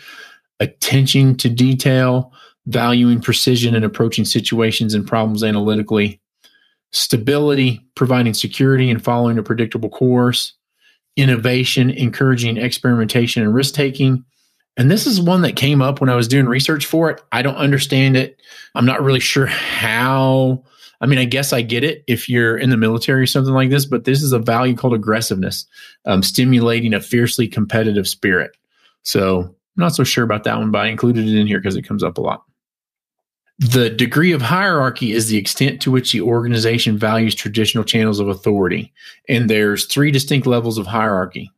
attention 0.60 1.36
to 1.38 1.48
detail, 1.48 2.32
valuing 2.66 3.20
precision 3.20 3.74
and 3.74 3.84
approaching 3.84 4.24
situations 4.24 4.94
and 4.94 5.04
problems 5.04 5.42
analytically, 5.42 6.20
stability, 6.92 7.84
providing 7.96 8.34
security 8.34 8.88
and 8.88 9.02
following 9.02 9.36
a 9.36 9.42
predictable 9.42 9.88
course, 9.88 10.52
innovation, 11.16 11.90
encouraging 11.90 12.56
experimentation 12.56 13.42
and 13.42 13.52
risk 13.52 13.74
taking. 13.74 14.24
And 14.76 14.88
this 14.88 15.08
is 15.08 15.20
one 15.20 15.42
that 15.42 15.56
came 15.56 15.82
up 15.82 16.00
when 16.00 16.08
I 16.08 16.14
was 16.14 16.28
doing 16.28 16.46
research 16.46 16.86
for 16.86 17.10
it. 17.10 17.20
I 17.32 17.42
don't 17.42 17.56
understand 17.56 18.16
it. 18.16 18.40
I'm 18.76 18.86
not 18.86 19.02
really 19.02 19.18
sure 19.18 19.46
how. 19.46 20.62
I 21.04 21.06
mean, 21.06 21.18
I 21.18 21.26
guess 21.26 21.52
I 21.52 21.60
get 21.60 21.84
it 21.84 22.02
if 22.06 22.30
you're 22.30 22.56
in 22.56 22.70
the 22.70 22.78
military 22.78 23.20
or 23.20 23.26
something 23.26 23.52
like 23.52 23.68
this, 23.68 23.84
but 23.84 24.04
this 24.04 24.22
is 24.22 24.32
a 24.32 24.38
value 24.38 24.74
called 24.74 24.94
aggressiveness, 24.94 25.66
um, 26.06 26.22
stimulating 26.22 26.94
a 26.94 27.00
fiercely 27.00 27.46
competitive 27.46 28.08
spirit. 28.08 28.52
So 29.02 29.40
I'm 29.40 29.54
not 29.76 29.94
so 29.94 30.02
sure 30.02 30.24
about 30.24 30.44
that 30.44 30.56
one, 30.56 30.70
but 30.70 30.80
I 30.80 30.86
included 30.86 31.28
it 31.28 31.38
in 31.38 31.46
here 31.46 31.60
because 31.60 31.76
it 31.76 31.86
comes 31.86 32.02
up 32.02 32.16
a 32.16 32.22
lot. 32.22 32.44
The 33.58 33.90
degree 33.90 34.32
of 34.32 34.40
hierarchy 34.40 35.12
is 35.12 35.28
the 35.28 35.36
extent 35.36 35.82
to 35.82 35.90
which 35.90 36.10
the 36.10 36.22
organization 36.22 36.96
values 36.96 37.34
traditional 37.34 37.84
channels 37.84 38.18
of 38.18 38.28
authority. 38.28 38.90
And 39.28 39.50
there's 39.50 39.84
three 39.84 40.10
distinct 40.10 40.46
levels 40.46 40.78
of 40.78 40.86
hierarchy. 40.86 41.50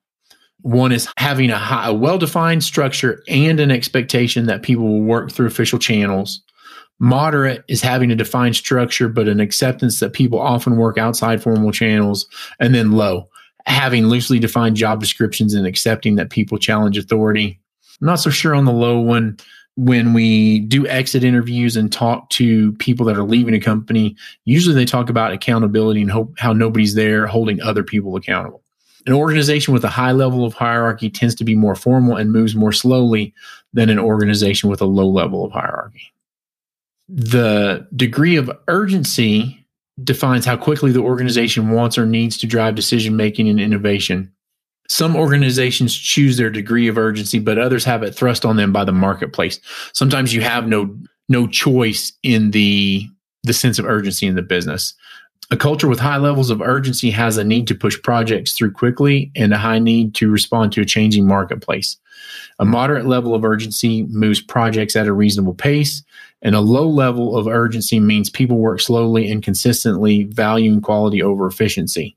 One 0.62 0.90
is 0.90 1.08
having 1.18 1.50
a, 1.50 1.82
a 1.84 1.94
well 1.94 2.18
defined 2.18 2.64
structure 2.64 3.22
and 3.28 3.60
an 3.60 3.70
expectation 3.70 4.46
that 4.46 4.62
people 4.62 4.88
will 4.88 5.02
work 5.02 5.30
through 5.30 5.46
official 5.46 5.78
channels. 5.78 6.42
Moderate 6.98 7.64
is 7.68 7.82
having 7.82 8.10
a 8.10 8.16
defined 8.16 8.56
structure, 8.56 9.08
but 9.08 9.28
an 9.28 9.40
acceptance 9.40 10.00
that 10.00 10.12
people 10.12 10.40
often 10.40 10.76
work 10.76 10.96
outside 10.96 11.42
formal 11.42 11.72
channels. 11.72 12.26
And 12.58 12.74
then 12.74 12.92
low, 12.92 13.28
having 13.66 14.06
loosely 14.06 14.38
defined 14.38 14.76
job 14.76 15.00
descriptions 15.00 15.54
and 15.54 15.66
accepting 15.66 16.16
that 16.16 16.30
people 16.30 16.58
challenge 16.58 16.96
authority. 16.96 17.60
I'm 18.00 18.06
not 18.06 18.20
so 18.20 18.30
sure 18.30 18.54
on 18.54 18.64
the 18.64 18.72
low 18.72 19.00
one 19.00 19.38
when 19.76 20.14
we 20.14 20.60
do 20.60 20.86
exit 20.86 21.22
interviews 21.22 21.76
and 21.76 21.92
talk 21.92 22.30
to 22.30 22.72
people 22.74 23.04
that 23.06 23.16
are 23.16 23.22
leaving 23.22 23.54
a 23.54 23.60
company, 23.60 24.16
usually 24.46 24.74
they 24.74 24.86
talk 24.86 25.10
about 25.10 25.32
accountability 25.32 26.00
and 26.00 26.10
hope, 26.10 26.34
how 26.38 26.52
nobody's 26.54 26.94
there 26.94 27.26
holding 27.26 27.60
other 27.60 27.82
people 27.82 28.16
accountable. 28.16 28.62
An 29.06 29.12
organization 29.12 29.74
with 29.74 29.84
a 29.84 29.90
high 29.90 30.12
level 30.12 30.44
of 30.44 30.54
hierarchy 30.54 31.10
tends 31.10 31.34
to 31.36 31.44
be 31.44 31.54
more 31.54 31.74
formal 31.74 32.16
and 32.16 32.32
moves 32.32 32.56
more 32.56 32.72
slowly 32.72 33.34
than 33.74 33.90
an 33.90 33.98
organization 33.98 34.70
with 34.70 34.80
a 34.80 34.86
low 34.86 35.08
level 35.08 35.44
of 35.44 35.52
hierarchy. 35.52 36.12
The 37.08 37.86
degree 37.94 38.36
of 38.36 38.50
urgency 38.68 39.66
defines 40.02 40.44
how 40.44 40.56
quickly 40.56 40.92
the 40.92 41.00
organization 41.00 41.70
wants 41.70 41.96
or 41.96 42.04
needs 42.04 42.36
to 42.38 42.46
drive 42.46 42.74
decision 42.74 43.16
making 43.16 43.48
and 43.48 43.60
innovation 43.60 44.32
some 44.88 45.16
organizations 45.16 45.94
choose 45.96 46.36
their 46.36 46.50
degree 46.50 46.88
of 46.88 46.98
urgency, 46.98 47.38
but 47.38 47.58
others 47.58 47.84
have 47.84 48.02
it 48.02 48.14
thrust 48.14 48.44
on 48.44 48.56
them 48.56 48.72
by 48.72 48.84
the 48.84 48.92
marketplace. 48.92 49.60
Sometimes 49.92 50.34
you 50.34 50.40
have 50.42 50.68
no 50.68 50.96
no 51.28 51.46
choice 51.46 52.12
in 52.22 52.52
the 52.52 53.06
the 53.42 53.52
sense 53.52 53.78
of 53.78 53.86
urgency 53.86 54.26
in 54.26 54.36
the 54.36 54.42
business. 54.42 54.94
A 55.50 55.56
culture 55.56 55.86
with 55.86 56.00
high 56.00 56.16
levels 56.16 56.50
of 56.50 56.60
urgency 56.60 57.10
has 57.10 57.36
a 57.36 57.44
need 57.44 57.68
to 57.68 57.74
push 57.74 58.00
projects 58.02 58.52
through 58.52 58.72
quickly 58.72 59.30
and 59.36 59.52
a 59.52 59.58
high 59.58 59.78
need 59.78 60.14
to 60.16 60.30
respond 60.30 60.72
to 60.72 60.80
a 60.80 60.86
changing 60.86 61.26
marketplace. 61.26 61.96
A 62.58 62.64
moderate 62.64 63.06
level 63.06 63.34
of 63.34 63.44
urgency 63.44 64.04
moves 64.04 64.40
projects 64.40 64.96
at 64.96 65.06
a 65.06 65.12
reasonable 65.12 65.54
pace, 65.54 66.02
and 66.42 66.54
a 66.54 66.60
low 66.60 66.88
level 66.88 67.36
of 67.36 67.46
urgency 67.46 67.98
means 67.98 68.30
people 68.30 68.58
work 68.58 68.80
slowly 68.80 69.30
and 69.30 69.42
consistently, 69.42 70.24
valuing 70.24 70.80
quality 70.80 71.22
over 71.22 71.46
efficiency. 71.46 72.16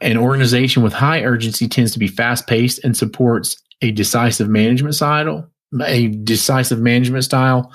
An 0.00 0.16
organization 0.16 0.82
with 0.82 0.92
high 0.92 1.22
urgency 1.22 1.68
tends 1.68 1.92
to 1.92 1.98
be 1.98 2.08
fast 2.08 2.46
paced 2.46 2.82
and 2.84 2.96
supports 2.96 3.62
a 3.82 3.90
decisive 3.90 4.48
management 4.48 4.94
style, 4.94 5.50
a 5.84 6.08
decisive 6.08 6.80
management 6.80 7.24
style. 7.24 7.72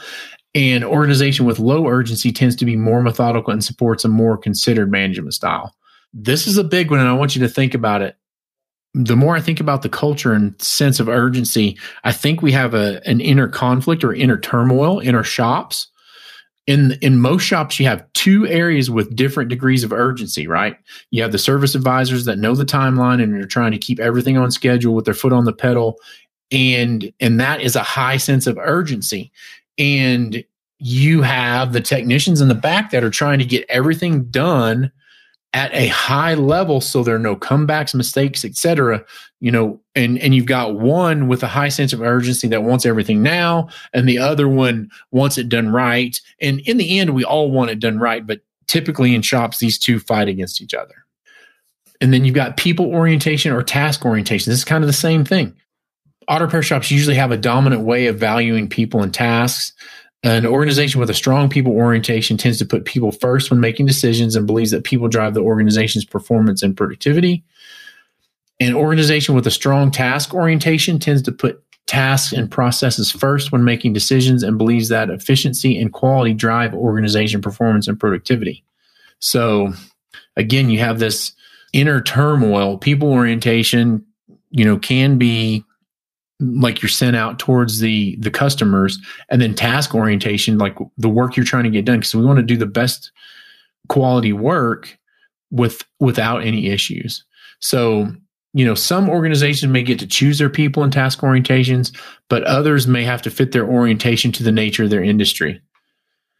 An 0.54 0.84
organization 0.84 1.46
with 1.46 1.60
low 1.60 1.88
urgency 1.88 2.32
tends 2.32 2.56
to 2.58 2.66
be 2.66 2.76
more 2.76 3.02
methodical 3.02 3.54
and 3.54 3.64
supports 3.64 4.04
a 4.04 4.10
more 4.10 4.38
considered 4.38 4.92
management 4.92 5.34
style. 5.34 5.74
This 6.14 6.46
is 6.46 6.58
a 6.58 6.64
big 6.64 6.92
one, 6.92 7.00
and 7.00 7.08
I 7.08 7.14
want 7.14 7.36
you 7.36 7.42
to 7.42 7.48
think 7.48 7.74
about 7.74 8.02
it. 8.02 8.18
The 8.94 9.16
more 9.16 9.36
I 9.36 9.42
think 9.42 9.60
about 9.60 9.84
the 9.84 9.90
culture 9.90 10.34
and 10.34 10.60
sense 10.62 11.00
of 11.00 11.08
urgency, 11.08 11.78
I 12.04 12.12
think 12.12 12.42
we 12.42 12.52
have 12.52 12.74
a, 12.74 13.02
an 13.08 13.22
inner 13.22 13.48
conflict 13.48 14.04
or 14.04 14.14
inner 14.14 14.38
turmoil 14.38 15.00
in 15.00 15.16
our 15.16 15.24
shops. 15.24 15.88
In 16.68 16.98
in 17.02 17.20
most 17.20 17.42
shops 17.42 17.80
you 17.80 17.88
have 17.88 18.06
two 18.14 18.46
areas 18.48 18.90
with 18.90 19.16
different 19.16 19.50
degrees 19.50 19.84
of 19.84 19.92
urgency 19.92 20.46
right? 20.46 20.78
You 21.10 21.24
have 21.24 21.32
the 21.32 21.40
service 21.40 21.74
advisors 21.74 22.26
that 22.26 22.38
know 22.38 22.54
the 22.54 22.66
timeline 22.66 23.22
and 23.22 23.34
are 23.34 23.48
trying 23.48 23.72
to 23.72 23.80
keep 23.80 24.00
everything 24.00 24.38
on 24.38 24.52
schedule 24.52 24.94
with 24.94 25.06
their 25.06 25.16
foot 25.16 25.34
on 25.34 25.46
the 25.46 25.54
pedal. 25.54 25.98
And 26.52 27.12
and 27.20 27.40
that 27.40 27.62
is 27.62 27.76
a 27.76 27.84
high 27.84 28.18
sense 28.18 28.46
of 28.46 28.60
urgency. 28.60 29.32
And 29.80 30.44
you 30.78 31.22
have 31.22 31.74
the 31.74 31.82
technicians 31.82 32.42
in 32.42 32.48
the 32.48 32.56
back 32.56 32.92
that 32.92 33.04
are 33.04 33.10
trying 33.10 33.40
to 33.40 33.46
get 33.46 33.66
everything 33.70 34.26
done 34.26 34.92
at 35.54 35.74
a 35.74 35.88
high 35.88 36.34
level 36.34 36.80
so 36.80 37.04
there 37.04 37.16
are 37.16 37.20
no 37.20 37.36
comebacks 37.36 37.94
mistakes 37.94 38.46
etc 38.46 39.04
you 39.42 39.52
know 39.52 39.82
and 39.96 40.18
and 40.20 40.34
you've 40.34 40.46
got 40.46 40.76
one 40.76 41.28
with 41.28 41.44
a 41.44 41.48
high 41.48 41.68
sense 41.68 41.92
of 41.92 42.02
urgency 42.02 42.48
that 42.48 42.64
wants 42.64 42.86
everything 42.86 43.22
now 43.22 43.68
and 43.94 44.08
the 44.08 44.18
other 44.18 44.48
one 44.48 44.90
wants 45.12 45.38
it 45.38 45.50
done 45.50 45.70
right. 45.70 46.22
And 46.40 46.62
in 46.62 46.78
the 46.78 47.00
end 47.00 47.10
we 47.10 47.26
all 47.26 47.52
want 47.52 47.72
it 47.72 47.80
done 47.80 48.00
right 48.00 48.26
but 48.26 48.40
typically 48.68 49.14
in 49.14 49.22
shops 49.22 49.60
these 49.60 49.78
two 49.78 50.00
fight 50.00 50.30
against 50.30 50.62
each 50.62 50.74
other. 50.74 50.96
And 52.00 52.14
then 52.14 52.24
you've 52.24 52.36
got 52.36 52.58
people 52.58 52.86
orientation 52.86 53.52
or 53.52 53.62
task 53.62 54.06
orientation. 54.06 54.50
This 54.50 54.60
is 54.60 54.66
kind 54.66 54.84
of 54.84 54.88
the 54.88 54.94
same 54.94 55.26
thing. 55.26 55.56
Auto 56.28 56.46
repair 56.46 56.64
shops 56.64 56.90
usually 56.90 57.16
have 57.16 57.32
a 57.32 57.38
dominant 57.38 57.84
way 57.84 58.08
of 58.08 58.18
valuing 58.18 58.70
people 58.70 59.04
and 59.04 59.14
tasks 59.14 59.74
an 60.24 60.46
organization 60.46 61.00
with 61.00 61.10
a 61.10 61.16
strong 61.16 61.50
people 61.50 61.74
orientation 61.74 62.38
tends 62.38 62.60
to 62.60 62.66
put 62.66 62.86
people 62.86 63.12
first 63.12 63.50
when 63.50 63.60
making 63.60 63.88
decisions 63.88 64.36
and 64.36 64.46
believes 64.46 64.72
that 64.72 64.84
people 64.84 65.08
drive 65.08 65.34
the 65.34 65.42
organization's 65.42 66.06
performance 66.06 66.62
and 66.62 66.78
productivity. 66.78 67.44
An 68.60 68.76
organization 68.76 69.34
with 69.34 69.48
a 69.48 69.52
strong 69.52 69.90
task 69.90 70.34
orientation 70.36 71.00
tends 71.00 71.24
to 71.24 71.32
put 71.32 71.64
tasks 71.88 72.32
and 72.32 72.52
processes 72.52 73.12
first 73.12 73.52
when 73.52 73.64
making 73.64 73.94
decisions 73.94 74.44
and 74.44 74.60
believes 74.60 74.90
that 74.90 75.10
efficiency 75.10 75.80
and 75.80 75.92
quality 75.92 76.34
drive 76.34 76.76
organization 76.76 77.42
performance 77.42 77.88
and 77.88 78.00
productivity. 78.00 78.64
So, 79.20 79.74
again, 80.38 80.70
you 80.70 80.80
have 80.80 81.00
this 81.00 81.34
inner 81.74 82.00
turmoil. 82.00 82.78
People 82.78 83.12
orientation, 83.12 84.06
you 84.52 84.66
know, 84.66 84.78
can 84.78 85.18
be 85.18 85.66
like 86.42 86.82
you're 86.82 86.90
sent 86.90 87.16
out 87.16 87.40
towards 87.40 87.80
the 87.80 88.18
the 88.20 88.32
customers 88.32 89.00
and 89.30 89.42
then 89.42 89.54
task 89.54 89.96
orientation 89.96 90.58
like 90.58 90.76
the 90.98 91.10
work 91.10 91.36
you're 91.38 91.46
trying 91.46 91.64
to 91.64 91.70
get 91.70 91.86
done. 91.86 92.00
Because 92.00 92.16
we 92.16 92.26
want 92.26 92.38
to 92.38 92.44
do 92.44 92.58
the 92.58 92.66
best 92.66 93.12
quality 93.88 94.34
work 94.34 94.98
with 95.52 95.84
without 96.00 96.44
any 96.44 96.68
issues. 96.68 97.24
So 97.60 98.12
you 98.54 98.66
know 98.66 98.76
some 98.76 99.10
organizations 99.10 99.72
may 99.72 99.84
get 99.84 100.00
to 100.00 100.08
choose 100.08 100.40
their 100.40 100.50
people 100.50 100.84
and 100.84 100.92
task 100.92 101.20
orientations 101.20 101.98
but 102.32 102.44
others 102.44 102.88
may 102.88 103.04
have 103.04 103.22
to 103.22 103.30
fit 103.30 103.52
their 103.52 103.68
orientation 103.68 104.32
to 104.32 104.42
the 104.42 104.54
nature 104.54 104.86
of 104.86 104.90
their 104.90 105.04
industry. 105.04 105.62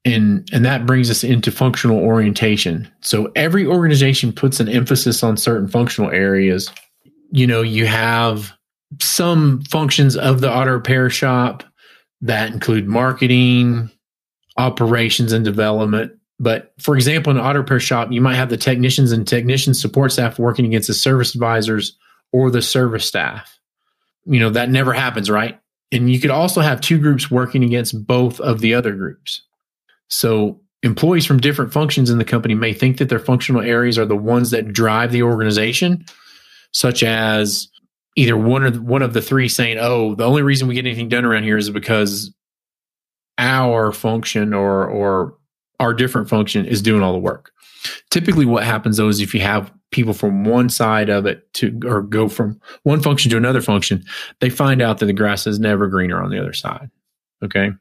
And 0.04 0.50
and 0.52 0.66
that 0.66 0.86
brings 0.86 1.12
us 1.12 1.24
into 1.24 1.52
functional 1.52 2.00
orientation. 2.00 2.90
So 3.02 3.32
every 3.36 3.66
organization 3.66 4.34
puts 4.34 4.60
an 4.60 4.70
emphasis 4.70 5.22
on 5.22 5.38
certain 5.38 5.68
functional 5.68 6.10
areas. 6.10 6.72
You 7.32 7.46
know 7.46 7.62
you 7.62 7.86
have 7.86 8.54
some 9.00 9.62
functions 9.64 10.18
of 10.18 10.42
the 10.42 10.52
auto 10.52 10.74
repair 10.74 11.10
shop 11.10 11.64
that 12.22 12.52
include 12.52 12.88
marketing, 12.88 13.90
operations, 14.58 15.32
and 15.32 15.46
development. 15.46 16.14
But 16.40 16.74
for 16.80 16.96
example, 16.96 17.32
in 17.32 17.38
an 17.38 17.46
auto 17.46 17.60
repair 17.60 17.80
shop, 17.80 18.12
you 18.12 18.22
might 18.22 18.36
have 18.36 18.50
the 18.50 18.58
technicians 18.58 19.12
and 19.12 19.28
technician 19.28 19.74
support 19.74 20.12
staff 20.12 20.40
working 20.40 20.66
against 20.66 20.88
the 20.88 20.94
service 20.94 21.36
advisors 21.36 21.98
or 22.32 22.50
the 22.50 22.62
service 22.62 23.06
staff. 23.06 23.60
You 24.26 24.40
know, 24.40 24.50
that 24.52 24.70
never 24.70 24.94
happens, 24.94 25.30
right? 25.30 25.60
And 25.92 26.12
you 26.12 26.20
could 26.20 26.32
also 26.32 26.62
have 26.62 26.82
two 26.82 27.00
groups 27.00 27.30
working 27.30 27.64
against 27.64 28.06
both 28.08 28.40
of 28.40 28.62
the 28.62 28.74
other 28.74 28.94
groups. 28.94 29.42
So 30.08 30.62
employees 30.84 31.26
from 31.26 31.40
different 31.40 31.74
functions 31.74 32.10
in 32.10 32.18
the 32.18 32.26
company 32.26 32.56
may 32.56 32.74
think 32.74 32.98
that 32.98 33.10
their 33.10 33.20
functional 33.20 33.62
areas 33.62 33.98
are 33.98 34.06
the 34.06 34.16
ones 34.16 34.52
that 34.52 34.74
drive 34.74 35.12
the 35.12 35.24
organization, 35.24 36.06
such 36.72 37.04
as 37.04 37.68
either 38.16 38.38
one 38.38 38.66
of 38.66 38.82
one 38.82 39.02
of 39.02 39.14
the 39.14 39.22
three 39.22 39.50
saying, 39.50 39.78
"Oh, 39.80 40.16
the 40.16 40.26
only 40.26 40.42
reason 40.42 40.68
we 40.68 40.76
get 40.76 40.86
anything 40.86 41.10
done 41.10 41.26
around 41.26 41.44
here 41.44 41.58
is 41.58 41.70
because 41.70 42.34
our 43.38 43.92
function 43.92 44.54
or 44.54 44.86
or 44.88 45.36
our 45.80 45.94
different 45.94 46.30
function 46.30 46.66
is 46.66 46.82
doing 46.82 47.02
all 47.02 47.14
the 47.14 47.20
work." 47.20 47.52
Typically, 48.10 48.46
what 48.46 48.64
happens 48.64 48.98
though 48.98 49.10
is 49.10 49.22
if 49.22 49.34
you 49.34 49.42
have 49.42 49.72
people 49.92 50.14
from 50.14 50.44
one 50.44 50.70
side 50.70 51.10
of 51.10 51.26
it 51.26 51.52
to 51.54 51.80
or 51.86 52.02
go 52.02 52.28
from 52.30 52.60
one 52.84 53.02
function 53.02 53.30
to 53.32 53.38
another 53.38 53.62
function, 53.62 54.04
they 54.40 54.50
find 54.50 54.82
out 54.82 55.00
that 55.00 55.06
the 55.06 55.14
grass 55.14 55.48
is 55.48 55.60
never 55.60 55.88
greener 55.88 56.22
on 56.22 56.30
the 56.30 56.40
other 56.40 56.54
side. 56.54 56.90
Okay. 57.44 57.72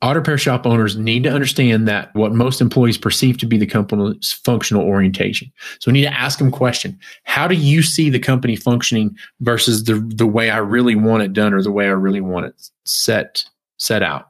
Auto 0.00 0.20
repair 0.20 0.38
shop 0.38 0.64
owners 0.64 0.96
need 0.96 1.24
to 1.24 1.32
understand 1.32 1.88
that 1.88 2.14
what 2.14 2.32
most 2.32 2.60
employees 2.60 2.96
perceive 2.96 3.36
to 3.38 3.46
be 3.46 3.58
the 3.58 3.66
company's 3.66 4.32
functional 4.32 4.84
orientation. 4.84 5.50
So 5.80 5.90
we 5.90 5.94
need 5.94 6.04
to 6.04 6.14
ask 6.14 6.38
them 6.38 6.52
question. 6.52 6.96
How 7.24 7.48
do 7.48 7.56
you 7.56 7.82
see 7.82 8.08
the 8.08 8.20
company 8.20 8.54
functioning 8.54 9.16
versus 9.40 9.84
the, 9.84 9.94
the 10.14 10.26
way 10.26 10.50
I 10.50 10.58
really 10.58 10.94
want 10.94 11.24
it 11.24 11.32
done 11.32 11.52
or 11.52 11.62
the 11.62 11.72
way 11.72 11.86
I 11.86 11.92
really 11.92 12.20
want 12.20 12.46
it 12.46 12.70
set, 12.84 13.44
set 13.78 14.04
out? 14.04 14.28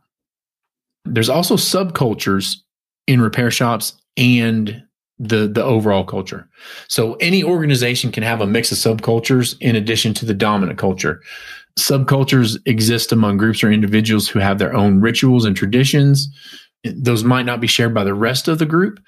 There's 1.05 1.29
also 1.29 1.57
subcultures 1.57 2.57
in 3.07 3.21
repair 3.21 3.51
shops 3.51 3.93
and 4.17 4.83
the 5.19 5.49
the 5.49 5.65
overall 5.65 6.05
culture. 6.05 6.49
So 6.87 7.15
any 7.15 7.43
organization 7.43 8.13
can 8.13 8.23
have 8.23 8.41
a 8.41 8.47
mix 8.47 8.71
of 8.71 8.79
subcultures 8.79 9.57
in 9.61 9.75
addition 9.75 10.15
to 10.15 10.25
the 10.25 10.35
dominant 10.35 10.79
culture. 10.79 11.23
Subcultures 11.79 12.59
exist 12.67 13.13
among 13.13 13.37
groups 13.37 13.63
or 13.63 13.71
individuals 13.71 14.29
who 14.29 14.41
have 14.41 14.59
their 14.59 14.75
own 14.75 15.01
rituals 15.01 15.45
and 15.45 15.57
traditions. 15.57 16.29
Those 16.85 17.23
might 17.23 17.47
not 17.47 17.61
be 17.61 17.69
shared 17.69 17.95
by 17.95 18.05
the 18.05 18.15
rest 18.15 18.49
of 18.49 18.59
the 18.59 18.67
group, 18.67 19.01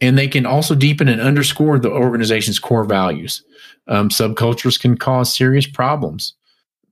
and 0.00 0.18
they 0.18 0.26
can 0.26 0.44
also 0.44 0.74
deepen 0.74 1.08
and 1.08 1.20
underscore 1.20 1.78
the 1.78 1.90
organization's 1.90 2.58
core 2.58 2.84
values. 2.84 3.44
Um, 3.86 4.08
subcultures 4.08 4.78
can 4.78 4.98
cause 4.98 5.32
serious 5.32 5.66
problems. 5.66 6.34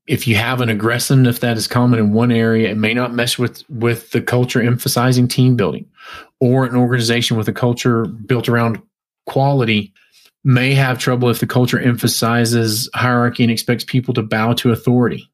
If 0.07 0.29
you 0.29 0.37
have 0.37 0.61
an 0.61 0.69
aggressiveness 0.69 1.41
that 1.41 1.57
is 1.57 1.67
common 1.67 1.99
in 1.99 2.13
one 2.13 2.31
area, 2.31 2.71
it 2.71 2.77
may 2.77 2.95
not 2.95 3.15
mesh 3.15 3.39
with 3.39 3.69
with 3.69 4.11
the 4.11 4.21
culture 4.21 4.63
emphasizing 4.63 5.27
team 5.27 5.57
building, 5.57 5.87
or 6.41 6.65
an 6.65 6.77
organization 6.77 7.37
with 7.37 7.49
a 7.49 7.53
culture 7.53 8.05
built 8.05 8.49
around 8.49 8.81
quality 9.27 9.93
may 10.45 10.75
have 10.75 10.99
trouble 10.99 11.31
if 11.31 11.41
the 11.41 11.47
culture 11.47 11.81
emphasizes 11.81 12.89
hierarchy 12.95 13.43
and 13.43 13.51
expects 13.51 13.85
people 13.85 14.13
to 14.15 14.23
bow 14.23 14.53
to 14.53 14.71
authority. 14.71 15.29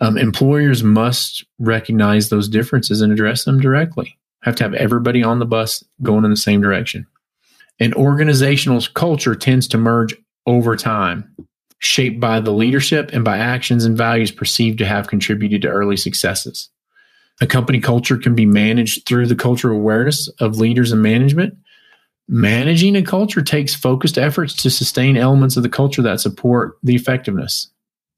Um, 0.00 0.16
employers 0.16 0.82
must 0.82 1.44
recognize 1.58 2.28
those 2.28 2.48
differences 2.48 3.00
and 3.00 3.12
address 3.12 3.44
them 3.44 3.60
directly. 3.60 4.16
Have 4.42 4.56
to 4.56 4.64
have 4.64 4.74
everybody 4.74 5.22
on 5.22 5.38
the 5.38 5.46
bus 5.46 5.84
going 6.02 6.24
in 6.24 6.30
the 6.30 6.36
same 6.36 6.60
direction. 6.60 7.06
An 7.80 7.92
organizational 7.94 8.80
culture 8.94 9.34
tends 9.34 9.68
to 9.68 9.78
merge 9.78 10.14
over 10.46 10.76
time, 10.76 11.34
shaped 11.78 12.20
by 12.20 12.40
the 12.40 12.52
leadership 12.52 13.10
and 13.12 13.24
by 13.24 13.38
actions 13.38 13.84
and 13.84 13.96
values 13.96 14.30
perceived 14.30 14.78
to 14.78 14.86
have 14.86 15.08
contributed 15.08 15.62
to 15.62 15.68
early 15.68 15.96
successes. 15.96 16.70
A 17.40 17.46
company 17.46 17.80
culture 17.80 18.16
can 18.16 18.34
be 18.34 18.46
managed 18.46 19.06
through 19.06 19.26
the 19.26 19.36
cultural 19.36 19.76
awareness 19.76 20.28
of 20.40 20.58
leaders 20.58 20.90
and 20.90 21.02
management 21.02 21.56
Managing 22.28 22.94
a 22.94 23.02
culture 23.02 23.40
takes 23.40 23.74
focused 23.74 24.18
efforts 24.18 24.54
to 24.56 24.70
sustain 24.70 25.16
elements 25.16 25.56
of 25.56 25.62
the 25.62 25.68
culture 25.68 26.02
that 26.02 26.20
support 26.20 26.76
the 26.82 26.94
effectiveness. 26.94 27.70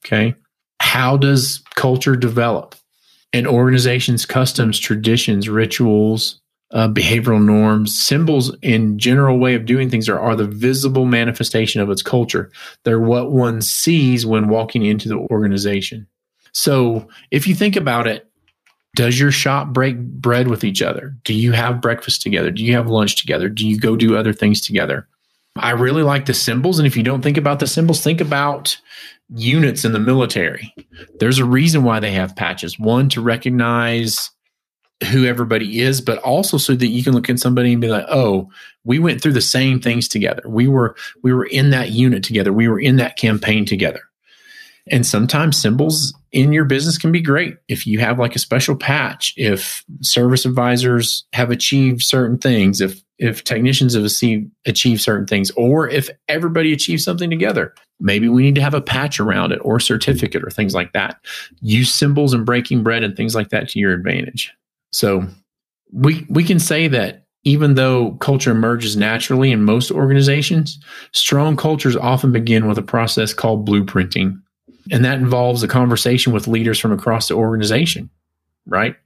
Okay. 0.05 0.35
How 0.81 1.16
does 1.16 1.62
culture 1.77 2.16
develop? 2.16 2.75
An 3.33 3.46
organization's 3.46 4.27
customs, 4.27 4.81
traditions, 4.81 5.49
rituals, 5.49 6.40
uh, 6.73 6.88
behavioral 6.88 7.44
norms, 7.44 7.96
symbols, 7.96 8.57
and 8.62 8.99
general 8.99 9.38
way 9.38 9.55
of 9.55 9.66
doing 9.66 9.90
things 9.90 10.09
are, 10.09 10.18
are 10.18 10.37
the 10.37 10.46
visible 10.46 11.05
manifestation 11.05 11.81
of 11.81 11.90
its 11.90 12.03
culture. 12.03 12.51
They're 12.85 13.01
what 13.01 13.31
one 13.33 13.61
sees 13.61 14.27
when 14.27 14.49
walking 14.49 14.85
into 14.85 15.09
the 15.09 15.16
organization. 15.16 16.07
So 16.53 17.09
if 17.31 17.46
you 17.46 17.55
think 17.55 17.77
about 17.77 18.07
it, 18.07 18.30
does 19.01 19.19
your 19.19 19.31
shop 19.31 19.69
break 19.69 19.99
bread 19.99 20.49
with 20.49 20.63
each 20.63 20.83
other? 20.83 21.17
Do 21.25 21.33
you 21.33 21.53
have 21.53 21.81
breakfast 21.81 22.21
together? 22.21 22.51
Do 22.51 22.63
you 22.63 22.75
have 22.75 22.91
lunch 22.91 23.17
together? 23.17 23.49
Do 23.49 23.67
you 23.67 23.81
go 23.81 23.97
do 23.97 24.15
other 24.15 24.35
things 24.35 24.61
together? 24.61 25.09
I 25.57 25.71
really 25.71 26.03
like 26.03 26.27
the 26.27 26.35
symbols. 26.35 26.79
And 26.79 26.87
if 26.87 26.99
you 26.99 27.03
don't 27.03 27.23
think 27.23 27.39
about 27.39 27.61
the 27.61 27.67
symbols, 27.67 28.05
think 28.05 28.21
about 28.21 28.79
units 29.35 29.87
in 29.87 29.93
the 29.93 29.99
military. 29.99 30.75
There's 31.19 31.39
a 31.39 31.47
reason 31.47 31.83
why 31.83 31.99
they 31.99 32.13
have 32.13 32.37
patches. 32.37 32.79
One, 32.79 33.09
to 33.09 33.23
recognize 33.23 34.29
who 35.11 35.25
everybody 35.25 35.81
is, 35.81 36.03
but 36.03 36.19
also 36.19 36.59
so 36.59 36.75
that 36.75 36.89
you 36.89 37.03
can 37.03 37.15
look 37.15 37.31
at 37.31 37.39
somebody 37.39 37.73
and 37.73 37.81
be 37.81 37.89
like, 37.89 38.05
oh, 38.11 38.51
we 38.85 38.99
went 38.99 39.23
through 39.23 39.33
the 39.33 39.41
same 39.41 39.81
things 39.81 40.09
together. 40.09 40.43
We 40.45 40.69
were 40.69 40.95
we 41.23 41.33
were 41.33 41.47
in 41.47 41.71
that 41.71 41.89
unit 41.93 42.23
together. 42.23 42.53
We 42.53 42.69
were 42.69 42.81
in 42.81 42.97
that 42.97 43.17
campaign 43.17 43.65
together. 43.65 44.03
And 44.88 45.07
sometimes 45.07 45.57
symbols 45.57 46.14
in 46.33 46.53
your 46.53 46.64
business 46.64 46.99
can 46.99 47.12
be 47.12 47.21
great 47.21 47.57
if 47.69 47.87
you 47.87 47.99
have 47.99 48.19
like 48.19 48.37
a 48.37 48.40
special 48.40 48.77
patch, 48.77 49.35
if 49.37 49.85
service 50.01 50.45
advisors 50.45 51.25
have 51.33 51.51
achieved 51.51 52.03
certain 52.03 52.38
things, 52.38 52.81
if 52.81 53.03
if 53.19 53.45
technicians 53.45 53.95
have 53.95 54.05
achieved, 54.05 54.51
achieved 54.64 55.03
certain 55.03 55.27
things, 55.27 55.51
or 55.53 55.88
if 55.88 56.09
everybody 56.29 56.73
achieves 56.73 57.05
something 57.05 57.29
together. 57.29 57.75
Maybe 58.01 58.29
we 58.29 58.43
need 58.43 58.55
to 58.55 58.62
have 58.62 58.73
a 58.73 58.81
patch 58.81 59.21
around 59.21 59.53
it 59.53 59.61
or 59.62 59.79
certificate 59.79 60.43
or 60.43 60.49
things 60.49 60.75
like 60.75 60.95
that. 60.95 61.21
Use 61.61 61.93
symbols 61.93 62.33
and 62.33 62.47
breaking 62.47 62.83
bread 62.83 63.03
and 63.03 63.14
things 63.14 63.35
like 63.35 63.51
that 63.51 63.69
to 63.71 63.79
your 63.79 63.93
advantage. 63.93 64.55
So 64.90 65.27
we 65.93 66.27
we 66.31 66.45
can 66.45 66.59
say 66.59 66.88
that 66.88 67.27
even 67.45 67.75
though 67.75 68.12
culture 68.12 68.51
emerges 68.51 68.97
naturally 68.97 69.51
in 69.51 69.64
most 69.64 69.90
organizations, 69.90 70.79
strong 71.12 71.57
cultures 71.57 71.97
often 71.97 72.33
begin 72.33 72.69
with 72.69 72.79
a 72.79 72.83
process 72.83 73.35
called 73.35 73.69
blueprinting 73.69 74.40
and 74.90 75.05
that 75.05 75.18
involves 75.18 75.62
a 75.62 75.68
conversation 75.68 76.33
with 76.33 76.48
leaders 76.48 76.79
from 76.79 76.92
across 76.92 77.29
the 77.29 77.35
organization, 77.35 78.11
right? 78.66 78.96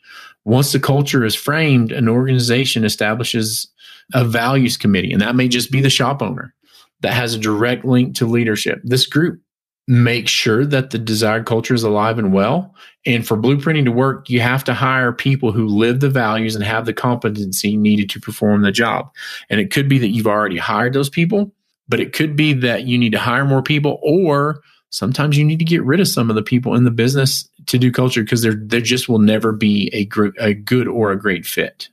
Once 0.44 0.72
the 0.72 0.80
culture 0.80 1.24
is 1.24 1.34
framed, 1.34 1.92
an 1.92 2.08
organization 2.08 2.84
establishes 2.84 3.68
a 4.12 4.24
values 4.24 4.76
committee, 4.76 5.12
and 5.12 5.22
that 5.22 5.34
may 5.34 5.48
just 5.48 5.70
be 5.70 5.80
the 5.80 5.90
shop 5.90 6.22
owner 6.22 6.54
that 7.00 7.14
has 7.14 7.34
a 7.34 7.38
direct 7.38 7.84
link 7.84 8.14
to 8.16 8.26
leadership. 8.26 8.80
This 8.84 9.06
group 9.06 9.40
makes 9.86 10.30
sure 10.30 10.64
that 10.64 10.90
the 10.90 10.98
desired 10.98 11.44
culture 11.44 11.74
is 11.74 11.82
alive 11.82 12.18
and 12.18 12.32
well. 12.32 12.74
And 13.04 13.26
for 13.26 13.36
blueprinting 13.36 13.84
to 13.84 13.92
work, 13.92 14.30
you 14.30 14.40
have 14.40 14.64
to 14.64 14.74
hire 14.74 15.12
people 15.12 15.52
who 15.52 15.66
live 15.66 16.00
the 16.00 16.08
values 16.08 16.54
and 16.54 16.64
have 16.64 16.86
the 16.86 16.94
competency 16.94 17.76
needed 17.76 18.08
to 18.10 18.20
perform 18.20 18.62
the 18.62 18.72
job. 18.72 19.10
And 19.50 19.60
it 19.60 19.70
could 19.70 19.88
be 19.88 19.98
that 19.98 20.08
you've 20.08 20.26
already 20.26 20.56
hired 20.56 20.94
those 20.94 21.10
people, 21.10 21.52
but 21.86 22.00
it 22.00 22.14
could 22.14 22.34
be 22.34 22.54
that 22.54 22.84
you 22.84 22.96
need 22.96 23.12
to 23.12 23.18
hire 23.18 23.44
more 23.44 23.62
people 23.62 24.00
or 24.02 24.62
sometimes 24.94 25.36
you 25.36 25.44
need 25.44 25.58
to 25.58 25.64
get 25.64 25.82
rid 25.82 25.98
of 25.98 26.06
some 26.06 26.30
of 26.30 26.36
the 26.36 26.42
people 26.42 26.76
in 26.76 26.84
the 26.84 26.90
business 26.90 27.48
to 27.66 27.78
do 27.78 27.90
culture 27.90 28.22
because 28.22 28.42
there 28.42 28.54
there 28.54 28.80
just 28.80 29.08
will 29.08 29.18
never 29.18 29.50
be 29.50 29.90
a 29.92 30.04
group 30.04 30.34
a 30.38 30.54
good 30.54 30.86
or 30.86 31.10
a 31.10 31.18
great 31.18 31.44
fit. 31.44 31.88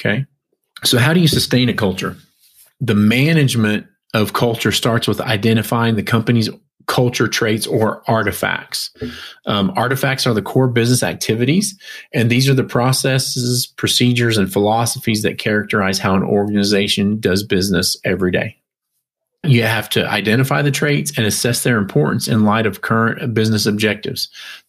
Okay. 0.00 0.24
So 0.82 0.98
how 0.98 1.12
do 1.12 1.20
you 1.20 1.28
sustain 1.28 1.68
a 1.68 1.74
culture? 1.74 2.16
The 2.80 2.94
management 2.94 3.86
of 4.14 4.32
culture 4.32 4.72
starts 4.72 5.06
with 5.06 5.20
identifying 5.20 5.94
the 5.94 6.02
company's 6.02 6.48
culture 6.86 7.28
traits 7.28 7.66
or 7.66 8.02
artifacts. 8.10 8.90
Um, 9.46 9.72
artifacts 9.76 10.26
are 10.26 10.34
the 10.34 10.42
core 10.42 10.68
business 10.68 11.02
activities, 11.02 11.78
and 12.12 12.28
these 12.28 12.48
are 12.48 12.54
the 12.54 12.64
processes, 12.64 13.66
procedures, 13.76 14.36
and 14.36 14.52
philosophies 14.52 15.22
that 15.22 15.38
characterize 15.38 15.98
how 15.98 16.16
an 16.16 16.24
organization 16.24 17.20
does 17.20 17.44
business 17.44 17.96
every 18.04 18.32
day. 18.32 18.56
You 19.44 19.62
have 19.64 19.88
to 19.90 20.08
identify 20.08 20.62
the 20.62 20.70
traits 20.70 21.12
and 21.16 21.26
assess 21.26 21.62
their 21.62 21.78
importance 21.78 22.28
in 22.28 22.44
light 22.44 22.66
of 22.66 22.80
current 22.80 23.34
business 23.34 23.66
objectives. 23.66 24.28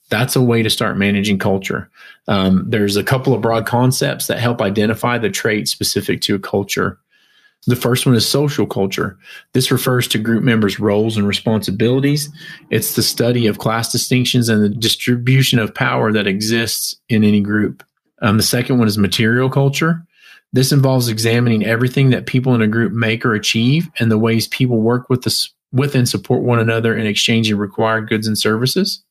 That's 0.09 0.36
a 0.36 0.41
way 0.41 0.63
to 0.63 0.69
start 0.69 0.97
managing 0.97 1.39
culture. 1.39 1.89
Um, 2.27 2.65
there's 2.67 2.97
a 2.97 3.03
couple 3.03 3.33
of 3.33 3.41
broad 3.41 3.65
concepts 3.65 4.27
that 4.27 4.39
help 4.39 4.62
identify 4.62 5.17
the 5.17 5.29
traits 5.29 5.71
specific 5.71 6.21
to 6.21 6.36
a 6.36 6.39
culture 6.39 6.99
the 7.65 7.75
first 7.75 8.05
one 8.05 8.15
is 8.15 8.27
social 8.27 8.65
culture. 8.65 9.17
This 9.53 9.71
refers 9.71 10.07
to 10.09 10.17
group 10.17 10.43
members' 10.43 10.79
roles 10.79 11.15
and 11.15 11.25
responsibilities. 11.25 12.29
It's 12.69 12.95
the 12.95 13.03
study 13.03 13.47
of 13.47 13.57
class 13.57 13.91
distinctions 13.91 14.49
and 14.49 14.62
the 14.62 14.69
distribution 14.69 15.59
of 15.59 15.73
power 15.73 16.12
that 16.12 16.27
exists 16.27 16.95
in 17.07 17.23
any 17.23 17.39
group. 17.39 17.83
Um, 18.21 18.38
the 18.38 18.43
second 18.43 18.79
one 18.79 18.88
is 18.88 18.97
material 18.97 19.49
culture. 19.49 20.05
This 20.53 20.71
involves 20.71 21.09
examining 21.09 21.65
everything 21.65 22.11
that 22.11 22.27
people 22.27 22.53
in 22.53 22.61
a 22.61 22.67
group 22.67 22.93
make 22.93 23.25
or 23.25 23.33
achieve 23.33 23.89
and 23.99 24.11
the 24.11 24.19
ways 24.19 24.47
people 24.47 24.79
work 24.79 25.09
with, 25.09 25.23
the, 25.23 25.47
with 25.71 25.95
and 25.95 26.07
support 26.07 26.43
one 26.43 26.59
another 26.59 26.95
in 26.95 27.07
exchanging 27.07 27.57
required 27.57 28.07
goods 28.07 28.27
and 28.27 28.37
services. 28.37 29.03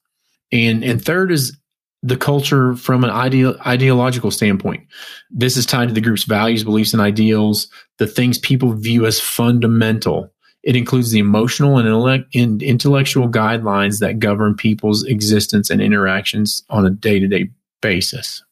And, 0.52 0.85
and 0.85 1.05
third 1.05 1.33
is 1.33 1.57
the 2.05 2.16
culture 2.16 2.76
from 2.76 3.05
an 3.05 3.11
ideal, 3.11 3.57
ideological 3.66 4.31
standpoint. 4.31 4.87
This 5.31 5.57
is 5.57 5.66
tied 5.66 5.88
to 5.88 5.94
the 5.94 6.00
group's 6.00 6.24
values, 6.24 6.64
beliefs, 6.64 6.92
and 6.92 7.02
ideals, 7.02 7.68
the 7.98 8.07
things 8.07 8.38
people 8.38 8.72
view 8.72 9.05
as 9.07 9.20
fundamental. 9.20 10.33
It 10.62 10.76
includes 10.76 11.11
the 11.11 11.18
emotional 11.18 11.78
and 11.78 12.62
intellectual 12.62 13.28
guidelines 13.28 13.98
that 13.98 14.20
govern 14.20 14.55
people's 14.55 15.05
existence 15.05 15.70
and 15.70 15.81
interactions 15.81 16.64
on 16.70 16.87
a 16.87 16.90
day 16.90 17.18
to 17.18 17.26
day 17.26 17.50
basis. 17.81 18.44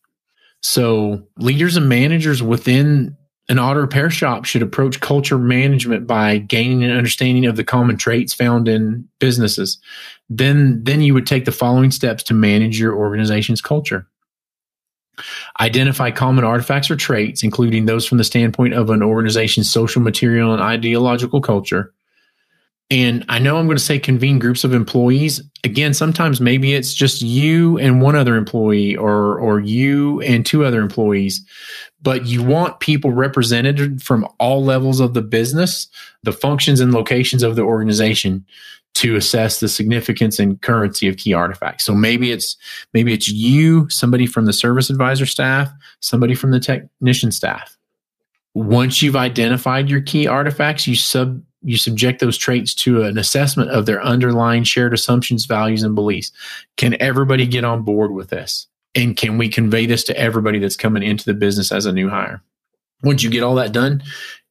So, 0.62 1.26
leaders 1.38 1.76
and 1.76 1.88
managers 1.88 2.42
within 2.42 3.16
an 3.48 3.58
auto 3.58 3.80
repair 3.80 4.10
shop 4.10 4.44
should 4.44 4.62
approach 4.62 5.00
culture 5.00 5.38
management 5.38 6.06
by 6.06 6.38
gaining 6.38 6.84
an 6.84 6.92
understanding 6.92 7.46
of 7.46 7.56
the 7.56 7.64
common 7.64 7.96
traits 7.96 8.32
found 8.32 8.68
in 8.68 9.08
businesses. 9.18 9.78
Then, 10.28 10.84
then 10.84 11.02
you 11.02 11.14
would 11.14 11.26
take 11.26 11.46
the 11.46 11.52
following 11.52 11.90
steps 11.90 12.22
to 12.24 12.34
manage 12.34 12.78
your 12.78 12.94
organization's 12.94 13.60
culture. 13.60 14.06
Identify 15.58 16.12
common 16.12 16.44
artifacts 16.44 16.90
or 16.90 16.96
traits, 16.96 17.42
including 17.42 17.86
those 17.86 18.06
from 18.06 18.18
the 18.18 18.24
standpoint 18.24 18.74
of 18.74 18.90
an 18.90 19.02
organization's 19.02 19.70
social, 19.70 20.00
material, 20.00 20.52
and 20.52 20.62
ideological 20.62 21.40
culture. 21.40 21.92
And 22.90 23.24
I 23.28 23.38
know 23.38 23.56
I'm 23.56 23.66
going 23.66 23.76
to 23.76 23.82
say 23.82 24.00
convene 24.00 24.40
groups 24.40 24.64
of 24.64 24.74
employees. 24.74 25.40
Again, 25.62 25.94
sometimes 25.94 26.40
maybe 26.40 26.74
it's 26.74 26.92
just 26.92 27.22
you 27.22 27.78
and 27.78 28.02
one 28.02 28.16
other 28.16 28.34
employee 28.34 28.96
or 28.96 29.38
or 29.38 29.60
you 29.60 30.20
and 30.22 30.44
two 30.44 30.64
other 30.64 30.80
employees, 30.80 31.44
but 32.02 32.26
you 32.26 32.42
want 32.42 32.80
people 32.80 33.12
represented 33.12 34.02
from 34.02 34.26
all 34.40 34.64
levels 34.64 34.98
of 34.98 35.14
the 35.14 35.22
business, 35.22 35.86
the 36.24 36.32
functions 36.32 36.80
and 36.80 36.92
locations 36.92 37.44
of 37.44 37.54
the 37.54 37.62
organization 37.62 38.44
to 38.94 39.14
assess 39.14 39.60
the 39.60 39.68
significance 39.68 40.40
and 40.40 40.60
currency 40.62 41.06
of 41.06 41.16
key 41.16 41.32
artifacts. 41.32 41.84
So 41.84 41.94
maybe 41.94 42.32
it's 42.32 42.56
maybe 42.92 43.12
it's 43.12 43.28
you, 43.28 43.88
somebody 43.88 44.26
from 44.26 44.46
the 44.46 44.52
service 44.52 44.90
advisor 44.90 45.26
staff, 45.26 45.70
somebody 46.00 46.34
from 46.34 46.50
the 46.50 46.60
technician 46.60 47.30
staff. 47.30 47.76
Once 48.54 49.00
you've 49.00 49.14
identified 49.14 49.88
your 49.88 50.00
key 50.00 50.26
artifacts, 50.26 50.88
you 50.88 50.96
sub 50.96 51.40
you 51.62 51.76
subject 51.76 52.20
those 52.20 52.38
traits 52.38 52.74
to 52.74 53.02
an 53.02 53.18
assessment 53.18 53.70
of 53.70 53.86
their 53.86 54.02
underlying 54.02 54.64
shared 54.64 54.94
assumptions, 54.94 55.44
values, 55.44 55.82
and 55.82 55.94
beliefs. 55.94 56.32
Can 56.76 57.00
everybody 57.00 57.46
get 57.46 57.64
on 57.64 57.82
board 57.82 58.12
with 58.12 58.30
this? 58.30 58.66
And 58.94 59.16
can 59.16 59.38
we 59.38 59.48
convey 59.48 59.86
this 59.86 60.02
to 60.04 60.18
everybody 60.18 60.58
that's 60.58 60.76
coming 60.76 61.02
into 61.02 61.24
the 61.24 61.34
business 61.34 61.70
as 61.70 61.86
a 61.86 61.92
new 61.92 62.08
hire? 62.08 62.42
Once 63.02 63.22
you 63.22 63.30
get 63.30 63.42
all 63.42 63.54
that 63.54 63.72
done, 63.72 64.02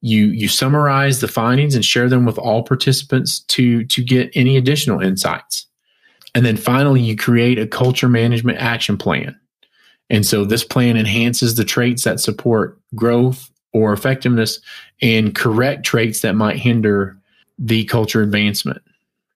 you 0.01 0.27
you 0.27 0.47
summarize 0.47 1.19
the 1.19 1.27
findings 1.27 1.75
and 1.75 1.83
share 1.83 2.07
them 2.07 2.25
with 2.25 2.37
all 2.37 2.63
participants 2.63 3.39
to 3.41 3.83
to 3.85 4.03
get 4.03 4.31
any 4.33 4.55
additional 4.57 5.01
insights. 5.01 5.67
And 6.33 6.45
then 6.45 6.57
finally, 6.57 7.01
you 7.01 7.15
create 7.15 7.59
a 7.59 7.67
culture 7.67 8.07
management 8.07 8.59
action 8.59 8.97
plan. 8.97 9.39
And 10.09 10.25
so 10.25 10.45
this 10.45 10.63
plan 10.63 10.97
enhances 10.97 11.55
the 11.55 11.65
traits 11.65 12.03
that 12.03 12.19
support 12.19 12.79
growth 12.95 13.49
or 13.73 13.93
effectiveness 13.93 14.59
and 15.01 15.35
correct 15.35 15.85
traits 15.85 16.21
that 16.21 16.35
might 16.35 16.57
hinder 16.57 17.17
the 17.57 17.85
culture 17.85 18.21
advancement. 18.21 18.81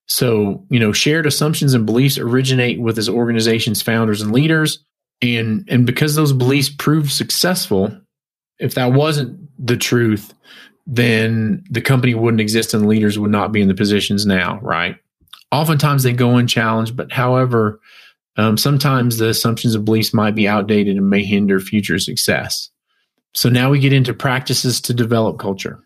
So, 0.06 0.65
you 0.69 0.80
know, 0.80 0.91
shared 0.91 1.26
assumptions 1.26 1.74
and 1.74 1.86
beliefs 1.86 2.17
originate 2.17 2.82
with 2.82 2.96
his 2.96 3.10
organization's 3.10 3.82
founders 3.82 4.22
and 4.22 4.32
leaders. 4.32 4.84
And, 5.22 5.67
and 5.69 5.86
because 5.86 6.15
those 6.15 6.34
beliefs 6.34 6.69
proved 6.69 7.12
successful, 7.12 7.98
if 8.60 8.76
that 8.76 8.93
wasn't 8.93 9.39
the 9.65 9.78
truth, 9.78 10.34
then 10.86 11.63
the 11.69 11.82
company 11.82 12.13
wouldn't 12.13 12.41
exist 12.41 12.74
and 12.74 12.84
the 12.84 12.88
leaders 12.88 13.17
would 13.17 13.32
not 13.32 13.52
be 13.52 13.62
in 13.62 13.69
the 13.69 13.74
positions 13.74 14.26
now, 14.26 14.60
right? 14.62 14.98
Oftentimes 15.52 16.04
they 16.04 16.13
go 16.13 16.36
unchallenged, 16.36 16.98
but 16.98 17.12
however, 17.12 17.80
um, 18.36 18.58
sometimes 18.58 19.17
the 19.17 19.30
assumptions 19.30 19.76
and 19.76 19.86
beliefs 19.86 20.13
might 20.13 20.36
be 20.36 20.48
outdated 20.48 20.98
and 20.98 21.10
may 21.10 21.24
hinder 21.24 21.60
future 21.60 22.00
success. 22.00 22.69
So 23.36 23.50
now 23.50 23.69
we 23.69 23.80
get 23.80 23.93
into 23.93 24.13
practices 24.13 24.82
to 24.82 24.93
develop 24.93 25.39
culture. 25.39 25.80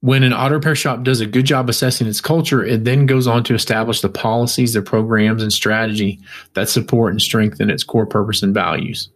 When 0.00 0.22
an 0.22 0.32
auto 0.32 0.54
repair 0.54 0.76
shop 0.76 1.02
does 1.02 1.20
a 1.20 1.26
good 1.26 1.44
job 1.44 1.68
assessing 1.68 2.06
its 2.06 2.20
culture, 2.20 2.64
it 2.64 2.84
then 2.84 3.06
goes 3.06 3.26
on 3.26 3.42
to 3.44 3.54
establish 3.54 4.00
the 4.00 4.08
policies, 4.08 4.72
the 4.74 4.82
programs, 4.82 5.42
and 5.42 5.52
strategy 5.52 6.20
that 6.54 6.68
support 6.68 7.12
and 7.12 7.20
strengthen 7.20 7.68
its 7.68 7.82
core 7.82 8.06
purpose 8.06 8.44
and 8.44 8.54
values. 8.54 9.08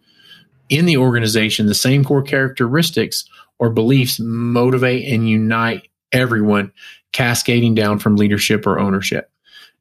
In 0.68 0.86
the 0.86 0.96
organization, 0.96 1.66
the 1.66 1.74
same 1.74 2.04
core 2.04 2.22
characteristics 2.22 3.24
or 3.60 3.70
beliefs 3.70 4.18
motivate 4.18 5.06
and 5.12 5.28
unite 5.28 5.88
everyone, 6.10 6.72
cascading 7.12 7.76
down 7.76 8.00
from 8.00 8.16
leadership 8.16 8.66
or 8.66 8.80
ownership. 8.80 9.30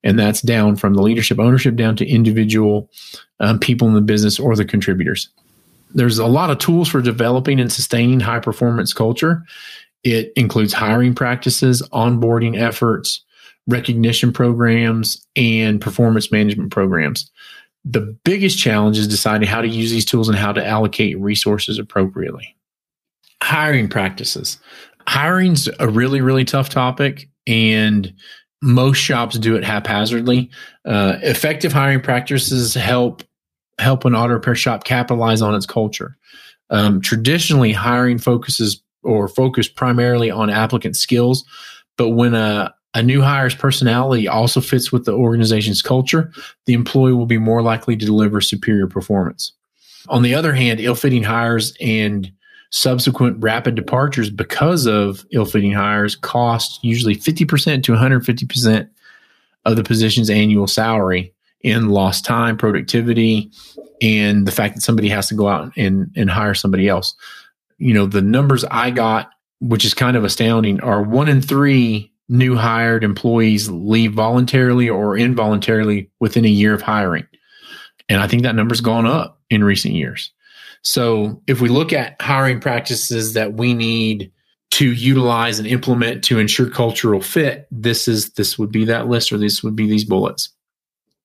And 0.03 0.19
that's 0.19 0.41
down 0.41 0.75
from 0.75 0.93
the 0.93 1.01
leadership 1.01 1.39
ownership 1.39 1.75
down 1.75 1.95
to 1.95 2.07
individual 2.07 2.91
um, 3.39 3.57
people 3.57 3.87
in 3.87 3.95
the 3.95 4.01
business 4.01 4.39
or 4.39 4.55
the 4.55 4.65
contributors 4.65 5.29
there's 5.93 6.19
a 6.19 6.27
lot 6.27 6.49
of 6.49 6.57
tools 6.59 6.89
for 6.89 7.01
developing 7.01 7.59
and 7.59 7.71
sustaining 7.71 8.19
high 8.19 8.39
performance 8.39 8.93
culture. 8.93 9.43
It 10.03 10.31
includes 10.35 10.73
hiring 10.73 11.13
practices, 11.13 11.81
onboarding 11.93 12.59
efforts, 12.59 13.23
recognition 13.67 14.33
programs, 14.33 15.25
and 15.35 15.79
performance 15.79 16.31
management 16.31 16.71
programs. 16.71 17.29
The 17.85 18.15
biggest 18.23 18.59
challenge 18.59 18.97
is 18.97 19.07
deciding 19.07 19.47
how 19.47 19.61
to 19.61 19.67
use 19.67 19.91
these 19.91 20.05
tools 20.05 20.29
and 20.29 20.37
how 20.37 20.51
to 20.51 20.65
allocate 20.65 21.19
resources 21.19 21.79
appropriately. 21.79 22.55
Hiring 23.43 23.89
practices. 23.89 24.59
Hiring's 25.07 25.67
a 25.79 25.89
really, 25.89 26.21
really 26.21 26.45
tough 26.45 26.69
topic, 26.69 27.27
and 27.47 28.13
most 28.61 28.97
shops 28.97 29.37
do 29.37 29.55
it 29.55 29.63
haphazardly. 29.63 30.49
Uh, 30.85 31.17
effective 31.23 31.73
hiring 31.73 32.01
practices 32.01 32.75
help 32.75 33.23
help 33.79 34.05
an 34.05 34.15
auto 34.15 34.33
repair 34.33 34.55
shop 34.55 34.83
capitalize 34.83 35.41
on 35.41 35.55
its 35.55 35.65
culture. 35.65 36.17
Um, 36.69 37.01
traditionally, 37.01 37.73
hiring 37.73 38.17
focuses 38.17 38.81
or 39.03 39.27
focus 39.27 39.67
primarily 39.67 40.31
on 40.31 40.49
applicant 40.49 40.95
skills, 40.95 41.43
but 41.97 42.09
when 42.09 42.33
a 42.33 42.73
a 42.93 43.01
new 43.01 43.21
hire's 43.21 43.55
personality 43.55 44.27
also 44.27 44.59
fits 44.59 44.91
with 44.91 45.05
the 45.05 45.13
organization's 45.13 45.81
culture, 45.81 46.31
the 46.65 46.73
employee 46.73 47.13
will 47.13 47.25
be 47.25 47.37
more 47.37 47.61
likely 47.61 47.95
to 47.95 48.05
deliver 48.05 48.41
superior 48.41 48.87
performance. 48.87 49.53
On 50.09 50.23
the 50.23 50.35
other 50.35 50.53
hand, 50.53 50.79
ill 50.79 50.95
fitting 50.95 51.23
hires 51.23 51.73
and 51.79 52.31
subsequent 52.71 53.41
rapid 53.41 53.75
departures 53.75 54.29
because 54.29 54.85
of 54.87 55.25
ill 55.31 55.45
fitting 55.45 55.73
hires 55.73 56.15
cost 56.15 56.83
usually 56.83 57.15
50% 57.15 57.83
to 57.83 57.91
150% 57.93 58.89
of 59.65 59.75
the 59.75 59.83
position's 59.83 60.29
annual 60.29 60.67
salary 60.67 61.33
in 61.63 61.89
lost 61.89 62.25
time, 62.25 62.57
productivity, 62.57 63.51
and 64.01 64.47
the 64.47 64.51
fact 64.51 64.75
that 64.75 64.81
somebody 64.81 65.09
has 65.09 65.27
to 65.27 65.35
go 65.35 65.47
out 65.47 65.71
and, 65.77 66.11
and 66.15 66.29
hire 66.29 66.53
somebody 66.53 66.87
else. 66.87 67.15
You 67.77 67.93
know, 67.93 68.05
the 68.05 68.21
numbers 68.21 68.63
I 68.69 68.91
got, 68.91 69.29
which 69.59 69.85
is 69.85 69.93
kind 69.93 70.17
of 70.17 70.23
astounding, 70.23 70.81
are 70.81 71.01
one 71.01 71.29
in 71.29 71.41
three 71.41 72.11
new 72.29 72.55
hired 72.55 73.03
employees 73.03 73.69
leave 73.69 74.13
voluntarily 74.13 74.89
or 74.89 75.17
involuntarily 75.17 76.09
within 76.19 76.45
a 76.45 76.49
year 76.49 76.73
of 76.73 76.81
hiring. 76.81 77.27
And 78.09 78.21
I 78.21 78.27
think 78.27 78.43
that 78.43 78.55
number's 78.55 78.81
gone 78.81 79.05
up 79.05 79.39
in 79.49 79.63
recent 79.63 79.93
years. 79.93 80.31
So 80.81 81.41
if 81.45 81.61
we 81.61 81.69
look 81.69 81.93
at 81.93 82.19
hiring 82.21 82.59
practices 82.59 83.33
that 83.33 83.53
we 83.53 83.73
need 83.73 84.31
to 84.71 84.91
utilize 84.91 85.59
and 85.59 85.67
implement 85.67 86.23
to 86.23 86.39
ensure 86.39 86.69
cultural 86.69 87.21
fit, 87.21 87.67
this 87.69 88.07
is 88.07 88.31
this 88.33 88.57
would 88.57 88.71
be 88.71 88.85
that 88.85 89.07
list 89.07 89.31
or 89.31 89.37
this 89.37 89.61
would 89.61 89.75
be 89.75 89.87
these 89.87 90.05
bullets 90.05 90.49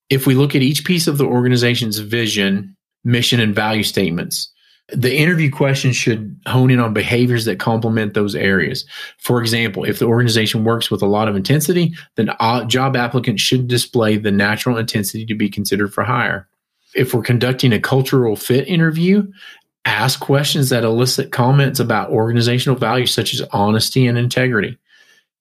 if 0.08 0.26
we 0.26 0.34
look 0.34 0.54
at 0.54 0.62
each 0.62 0.84
piece 0.84 1.06
of 1.06 1.18
the 1.18 1.24
organization's 1.24 1.98
vision, 1.98 2.76
mission, 3.04 3.40
and 3.40 3.54
value 3.54 3.82
statements, 3.82 4.52
The 4.92 5.16
interview 5.16 5.50
questions 5.50 5.96
should 5.96 6.38
hone 6.46 6.70
in 6.70 6.78
on 6.78 6.92
behaviors 6.92 7.44
that 7.46 7.58
complement 7.58 8.14
those 8.14 8.36
areas. 8.36 8.84
For 9.18 9.40
example, 9.40 9.82
if 9.82 9.98
the 9.98 10.04
organization 10.04 10.62
works 10.62 10.92
with 10.92 11.02
a 11.02 11.06
lot 11.06 11.26
of 11.26 11.34
intensity, 11.34 11.92
then 12.14 12.30
job 12.68 12.94
applicants 12.96 13.42
should 13.42 13.66
display 13.66 14.16
the 14.16 14.30
natural 14.30 14.76
intensity 14.76 15.26
to 15.26 15.34
be 15.34 15.50
considered 15.50 15.92
for 15.92 16.04
hire. 16.04 16.46
If 16.94 17.12
we're 17.12 17.22
conducting 17.22 17.72
a 17.72 17.80
cultural 17.80 18.36
fit 18.36 18.68
interview, 18.68 19.26
ask 19.84 20.20
questions 20.20 20.68
that 20.68 20.84
elicit 20.84 21.32
comments 21.32 21.80
about 21.80 22.10
organizational 22.10 22.78
values 22.78 23.12
such 23.12 23.34
as 23.34 23.42
honesty 23.52 24.06
and 24.06 24.16
integrity. 24.16 24.78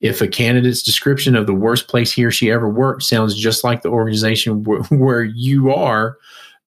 If 0.05 0.21
a 0.21 0.27
candidate's 0.27 0.83
description 0.83 1.35
of 1.35 1.47
the 1.47 1.53
worst 1.53 1.87
place 1.87 2.11
he 2.11 2.23
or 2.23 2.29
she 2.29 2.51
ever 2.51 2.69
worked 2.69 3.01
sounds 3.01 3.33
just 3.33 3.63
like 3.63 3.81
the 3.81 3.89
organization 3.89 4.63
where 4.89 5.23
you 5.23 5.73
are, 5.73 6.17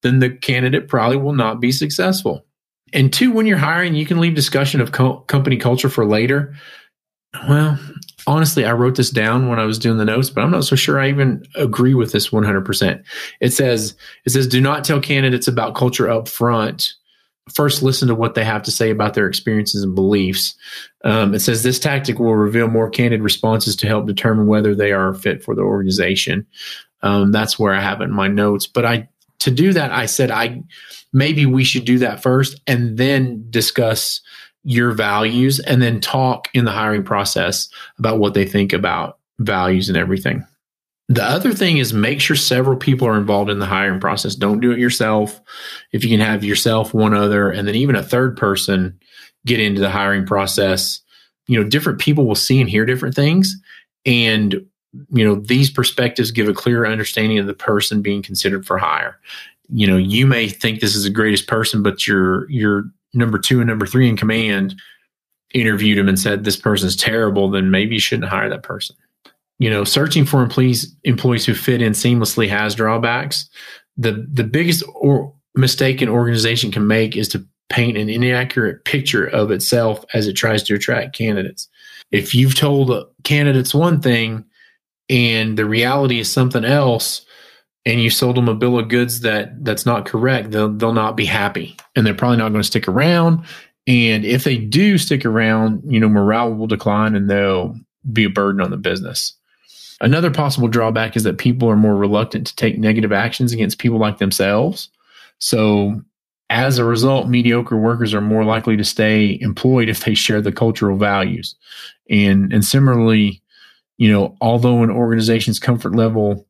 then 0.03 0.19
the 0.19 0.31
candidate 0.31 0.89
probably 0.89 1.19
will 1.19 1.35
not 1.35 1.61
be 1.61 1.71
successful. 1.71 2.45
And 2.93 3.13
two, 3.13 3.31
when 3.31 3.47
you're 3.47 3.57
hiring, 3.57 3.95
you 3.95 4.07
can 4.07 4.19
leave 4.19 4.35
discussion 4.35 4.81
of 4.81 4.91
co- 4.91 5.21
company 5.21 5.57
culture 5.57 5.89
for 5.89 6.05
later. 6.05 6.53
Well, 7.49 7.79
honestly, 8.27 8.65
I 8.65 8.73
wrote 8.73 8.97
this 8.97 9.11
down 9.11 9.49
when 9.49 9.61
I 9.61 9.67
was 9.67 9.79
doing 9.79 9.99
the 9.99 10.05
notes, 10.05 10.31
but 10.31 10.43
I'm 10.43 10.51
not 10.51 10.65
so 10.65 10.75
sure 10.75 10.99
I 10.99 11.09
even 11.09 11.45
agree 11.55 11.95
with 11.95 12.11
this 12.11 12.31
100%. 12.31 13.05
It 13.41 13.53
says, 13.53 13.95
it 14.25 14.31
says, 14.31 14.49
do 14.49 14.61
not 14.61 14.83
tell 14.83 15.01
candidates 15.01 15.47
about 15.47 15.77
culture 15.77 16.11
up 16.11 16.27
front. 16.27 16.95
First, 17.53 17.83
listen 17.83 18.09
to 18.09 18.15
what 18.15 18.35
they 18.35 18.45
have 18.45 18.63
to 18.65 18.71
say 18.71 18.91
about 18.91 19.15
their 19.15 19.27
experiences 19.27 19.83
and 19.83 19.95
beliefs. 19.95 20.55
Um, 21.05 21.35
it 21.35 21.41
says 21.41 21.63
this 21.63 21.79
tactic 21.79 22.19
will 22.19 22.35
reveal 22.35 22.69
more 22.69 22.91
candid 22.91 23.23
responses 23.23 23.77
to 23.77 23.87
help 23.87 24.07
determine 24.07 24.47
whether 24.47 24.75
they 24.75 24.93
are 24.93 25.15
fit 25.15 25.43
for 25.43 25.55
the 25.55 25.63
organization. 25.63 26.47
Um, 27.03 27.33
that's 27.33 27.59
where 27.59 27.75
I 27.75 27.81
have 27.81 28.01
it 28.01 28.05
in 28.05 28.13
my 28.13 28.29
notes. 28.29 28.67
But 28.67 28.85
I 28.85 29.09
to 29.41 29.51
do 29.51 29.73
that, 29.73 29.93
I 29.93 30.07
said 30.07 30.31
I 30.31 30.63
maybe 31.13 31.47
we 31.47 31.65
should 31.65 31.85
do 31.85 31.99
that 31.99 32.23
first 32.23 32.61
and 32.67 32.99
then 32.99 33.47
discuss 33.51 34.21
your 34.65 34.93
values 34.93 35.61
and 35.61 35.81
then 35.81 36.01
talk 36.01 36.49
in 36.53 36.65
the 36.65 36.71
hiring 36.71 37.05
process 37.05 37.69
about 37.99 38.19
what 38.19 38.35
they 38.35 38.45
think 38.45 38.73
about 38.73 39.19
values 39.39 39.89
and 39.89 39.97
everything. 39.97 40.45
The 41.11 41.25
other 41.25 41.53
thing 41.53 41.79
is 41.79 41.95
make 41.95 42.21
sure 42.21 42.37
several 42.37 42.77
people 42.77 43.09
are 43.09 43.17
involved 43.17 43.51
in 43.51 43.61
the 43.61 43.67
hiring 43.67 43.99
process. 44.01 44.35
Don't 44.35 44.61
do 44.61 44.73
it 44.73 44.79
yourself. 44.79 45.41
If 45.93 46.05
you 46.05 46.11
can 46.11 46.21
have 46.21 46.45
yourself, 46.45 46.93
one 46.93 47.15
other, 47.15 47.51
and 47.51 47.67
then 47.67 47.75
even 47.75 47.97
a 47.97 48.03
third 48.03 48.37
person 48.37 48.99
get 49.47 49.59
into 49.59 49.81
the 49.81 49.91
hiring 49.91 50.27
process, 50.27 51.01
you 51.47 51.59
know, 51.59 51.67
different 51.67 51.99
people 51.99 52.27
will 52.27 52.35
see 52.35 52.61
and 52.61 52.69
hear 52.69 52.85
different 52.85 53.15
things. 53.15 53.57
And 54.05 54.67
you 55.11 55.25
know 55.25 55.37
these 55.37 55.71
perspectives 55.71 56.31
give 56.31 56.49
a 56.49 56.55
clear 56.55 56.87
understanding 56.87 57.39
of 57.39 57.47
the 57.47 57.55
person 57.55 58.03
being 58.03 58.23
considered 58.23 58.67
for 58.67 58.79
hire 58.79 59.19
you 59.69 59.87
know 59.87 59.97
you 59.97 60.27
may 60.27 60.49
think 60.49 60.81
this 60.81 60.97
is 60.97 61.05
the 61.05 61.11
greatest 61.11 61.47
person 61.47 61.83
but 61.83 62.07
your 62.07 62.51
your 62.51 62.85
number 63.15 63.39
two 63.39 63.61
and 63.61 63.69
number 63.69 63.87
three 63.87 64.09
in 64.09 64.17
command 64.17 64.75
interviewed 65.53 65.99
him 65.99 66.09
and 66.09 66.19
said 66.19 66.45
this 66.45 66.57
person's 66.57 66.97
terrible 66.97 67.51
then 67.51 67.71
maybe 67.71 67.95
you 67.95 68.01
shouldn't 68.01 68.29
hire 68.29 68.49
that 68.49 68.63
person 68.63 68.97
you 69.59 69.71
know 69.71 69.85
searching 69.85 70.25
for 70.25 70.43
employees 70.43 70.95
employees 71.05 71.45
who 71.45 71.55
fit 71.55 71.83
in 71.83 71.93
seamlessly 71.93 72.49
has 72.49 72.75
drawbacks. 72.75 73.49
The 73.97 74.27
the 74.33 74.45
biggest 74.45 74.85
or 74.95 75.35
mistake 75.55 76.01
an 76.01 76.09
organization 76.09 76.71
can 76.71 76.87
make 76.87 77.17
is 77.17 77.29
to 77.29 77.45
paint 77.69 77.99
an 77.99 78.09
inaccurate 78.09 78.85
picture 78.85 79.27
of 79.27 79.51
itself 79.51 80.05
as 80.15 80.27
it 80.27 80.35
tries 80.35 80.63
to 80.63 80.75
attract 80.75 81.17
candidates. 81.17 81.69
If 82.11 82.35
you've 82.35 82.55
told 82.55 82.91
candidates 83.25 83.75
one 83.75 84.01
thing 84.01 84.45
and 85.11 85.59
the 85.59 85.67
reality 85.67 86.19
is 86.19 86.31
something 86.31 86.65
else 86.65 87.27
and 87.85 88.01
you 88.01 88.11
sold 88.11 88.37
them 88.37 88.49
a 88.49 88.55
bill 88.55 88.79
of 88.79 88.89
goods 88.89 89.21
that 89.21 89.65
that's 89.65 89.87
not 89.87 90.07
correct 90.07 90.51
they'll 90.51 90.73
they'll 90.73 90.93
not 90.93 91.17
be 91.17 91.25
happy 91.25 91.77
and 91.95 92.07
they're 92.07 92.15
probably 92.15 92.39
not 92.39 92.51
going 92.51 92.63
to 92.63 92.67
stick 92.67 92.89
around. 92.89 93.45
And 93.87 94.25
if 94.25 94.45
they 94.45 94.57
do 94.57 94.97
stick 94.97 95.27
around 95.27 95.83
you 95.87 96.01
know 96.01 96.09
morale 96.09 96.55
will 96.55 96.67
decline 96.67 97.15
and 97.15 97.29
they'll 97.29 97.75
be 98.11 98.25
a 98.25 98.31
burden 98.31 98.61
on 98.61 98.71
the 98.71 98.77
business 98.77 99.38
another 100.01 100.31
possible 100.31 100.69
drawback 100.69 101.17
is 101.17 101.25
that 101.25 101.39
people 101.39 101.69
are 101.69 101.77
more 101.77 101.97
reluctant 101.97 102.47
to 102.47 102.57
take 102.57 102.79
negative 102.79 103.13
actions 103.13 103.53
against 103.53 103.79
people 103.79 103.99
like 103.99 104.19
themselves 104.19 104.89
so 105.39 106.01
as 106.51 106.79
a 106.79 106.85
result 106.85 107.29
mediocre 107.29 107.77
workers 107.77 108.15
are 108.15 108.21
more 108.21 108.45
likely 108.45 108.77
to 108.77 108.85
stay 108.85 109.39
employed 109.41 109.89
if 109.89 110.05
they 110.05 110.15
share 110.15 110.41
the 110.41 110.53
cultural 110.53 110.97
values 110.97 111.55
and 112.09 112.53
and 112.53 112.65
similarly 112.65 113.43
you 113.99 114.11
know, 114.11 114.37
although 114.41 114.83
an 114.83 114.91
organization's 114.91 115.59
comfort 115.59 115.95
level 115.95 116.47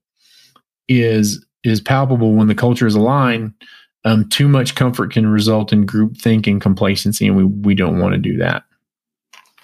is 0.86 1.44
is 1.64 1.80
palpable 1.80 2.34
when 2.34 2.46
the 2.46 2.54
culture 2.54 2.86
is 2.86 2.94
aligned, 2.94 3.52
um, 4.04 4.28
too 4.28 4.46
much 4.46 4.74
comfort 4.74 5.12
can 5.12 5.26
result 5.26 5.72
in 5.72 5.86
groupthink 5.86 6.46
and 6.46 6.60
complacency, 6.60 7.26
and 7.26 7.36
we 7.36 7.44
we 7.44 7.74
don't 7.74 7.98
want 7.98 8.12
to 8.12 8.18
do 8.18 8.36
that. 8.36 8.62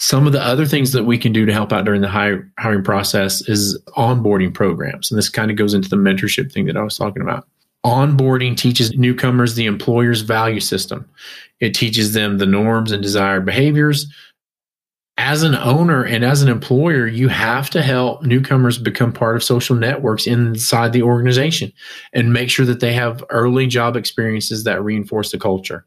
Some 0.04 0.26
of 0.26 0.34
the 0.34 0.42
other 0.42 0.66
things 0.66 0.92
that 0.92 1.04
we 1.04 1.16
can 1.16 1.32
do 1.32 1.46
to 1.46 1.52
help 1.52 1.72
out 1.72 1.86
during 1.86 2.02
the 2.02 2.10
hire, 2.10 2.46
hiring 2.58 2.84
process 2.84 3.40
is 3.48 3.78
onboarding 3.96 4.52
programs, 4.52 5.10
and 5.10 5.16
this 5.16 5.30
kind 5.30 5.50
of 5.50 5.56
goes 5.56 5.72
into 5.72 5.88
the 5.88 5.96
mentorship 5.96 6.52
thing 6.52 6.66
that 6.66 6.76
I 6.76 6.82
was 6.82 6.98
talking 6.98 7.22
about. 7.22 7.48
Onboarding 7.86 8.54
teaches 8.54 8.92
newcomers 8.92 9.54
the 9.54 9.64
employer's 9.64 10.20
value 10.20 10.60
system. 10.60 11.08
It 11.60 11.70
teaches 11.70 12.12
them 12.12 12.36
the 12.36 12.44
norms 12.44 12.92
and 12.92 13.02
desired 13.02 13.46
behaviors, 13.46 14.06
as 15.16 15.42
an 15.42 15.54
owner 15.54 16.04
and 16.04 16.22
as 16.22 16.42
an 16.42 16.50
employer, 16.50 17.06
you 17.06 17.28
have 17.28 17.70
to 17.70 17.80
help 17.80 18.22
newcomers 18.24 18.76
become 18.76 19.10
part 19.10 19.36
of 19.36 19.42
social 19.42 19.74
networks 19.74 20.26
inside 20.26 20.92
the 20.92 21.02
organization 21.02 21.72
and 22.12 22.34
make 22.34 22.50
sure 22.50 22.66
that 22.66 22.80
they 22.80 22.92
have 22.92 23.24
early 23.30 23.66
job 23.66 23.96
experiences 23.96 24.64
that 24.64 24.84
reinforce 24.84 25.30
the 25.30 25.38
culture. 25.38 25.86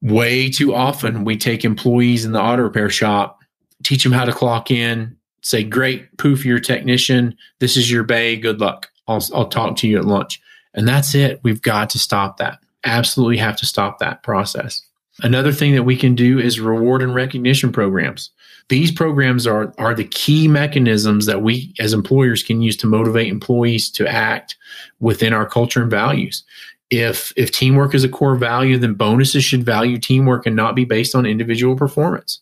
Way 0.00 0.48
too 0.48 0.74
often, 0.74 1.24
we 1.24 1.36
take 1.36 1.66
employees 1.66 2.24
in 2.24 2.32
the 2.32 2.40
auto 2.40 2.62
repair 2.62 2.88
shop, 2.88 3.37
teach 3.82 4.02
them 4.02 4.12
how 4.12 4.24
to 4.24 4.32
clock 4.32 4.70
in, 4.70 5.16
say, 5.42 5.64
Great, 5.64 6.16
poof, 6.18 6.44
you're 6.44 6.58
a 6.58 6.62
technician. 6.62 7.36
This 7.58 7.76
is 7.76 7.90
your 7.90 8.04
bay. 8.04 8.36
Good 8.36 8.60
luck. 8.60 8.90
I'll, 9.06 9.24
I'll 9.34 9.48
talk 9.48 9.76
to 9.78 9.88
you 9.88 9.98
at 9.98 10.04
lunch. 10.04 10.40
And 10.74 10.86
that's 10.86 11.14
it. 11.14 11.40
We've 11.42 11.62
got 11.62 11.90
to 11.90 11.98
stop 11.98 12.36
that. 12.38 12.58
Absolutely 12.84 13.38
have 13.38 13.56
to 13.56 13.66
stop 13.66 13.98
that 13.98 14.22
process. 14.22 14.82
Another 15.22 15.52
thing 15.52 15.74
that 15.74 15.82
we 15.82 15.96
can 15.96 16.14
do 16.14 16.38
is 16.38 16.60
reward 16.60 17.02
and 17.02 17.14
recognition 17.14 17.72
programs. 17.72 18.30
These 18.68 18.92
programs 18.92 19.46
are, 19.46 19.72
are 19.78 19.94
the 19.94 20.04
key 20.04 20.46
mechanisms 20.46 21.26
that 21.26 21.42
we 21.42 21.74
as 21.78 21.92
employers 21.92 22.42
can 22.42 22.60
use 22.60 22.76
to 22.78 22.86
motivate 22.86 23.28
employees 23.28 23.90
to 23.92 24.06
act 24.06 24.56
within 25.00 25.32
our 25.32 25.46
culture 25.46 25.82
and 25.82 25.90
values. 25.90 26.44
If 26.90 27.32
if 27.36 27.50
teamwork 27.50 27.94
is 27.94 28.04
a 28.04 28.08
core 28.08 28.36
value, 28.36 28.78
then 28.78 28.94
bonuses 28.94 29.44
should 29.44 29.64
value 29.64 29.98
teamwork 29.98 30.46
and 30.46 30.56
not 30.56 30.74
be 30.74 30.84
based 30.84 31.14
on 31.14 31.26
individual 31.26 31.76
performance. 31.76 32.40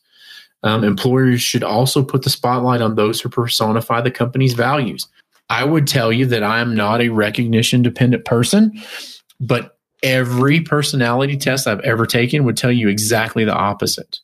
Um, 0.63 0.85
employers 0.85 1.43
should 1.43 1.63
also 1.63 2.03
put 2.03 2.23
the 2.23 2.31
spotlight 2.31 2.81
on 2.81 2.95
those 2.95 3.21
who 3.21 3.29
personify 3.29 4.01
the 4.01 4.11
company's 4.11 4.55
values. 4.55 5.07
I 5.49 5.65
would 5.65 5.87
tell 5.87 6.13
you 6.13 6.27
that 6.27 6.43
I 6.43 6.61
am 6.61 6.75
not 6.75 7.01
a 7.01 7.11
recognition 7.11 7.83
dependent 7.83 8.25
person, 8.25 8.73
but 9.39 9.79
every 10.03 10.61
personality 10.61 11.37
test 11.37 11.67
I've 11.67 11.81
ever 11.81 12.07
taken 12.07 12.45
would 12.45 12.57
tell 12.57 12.73
you 12.73 12.89
exactly 12.89 13.45
the 13.45 13.55
opposite. 13.55 14.19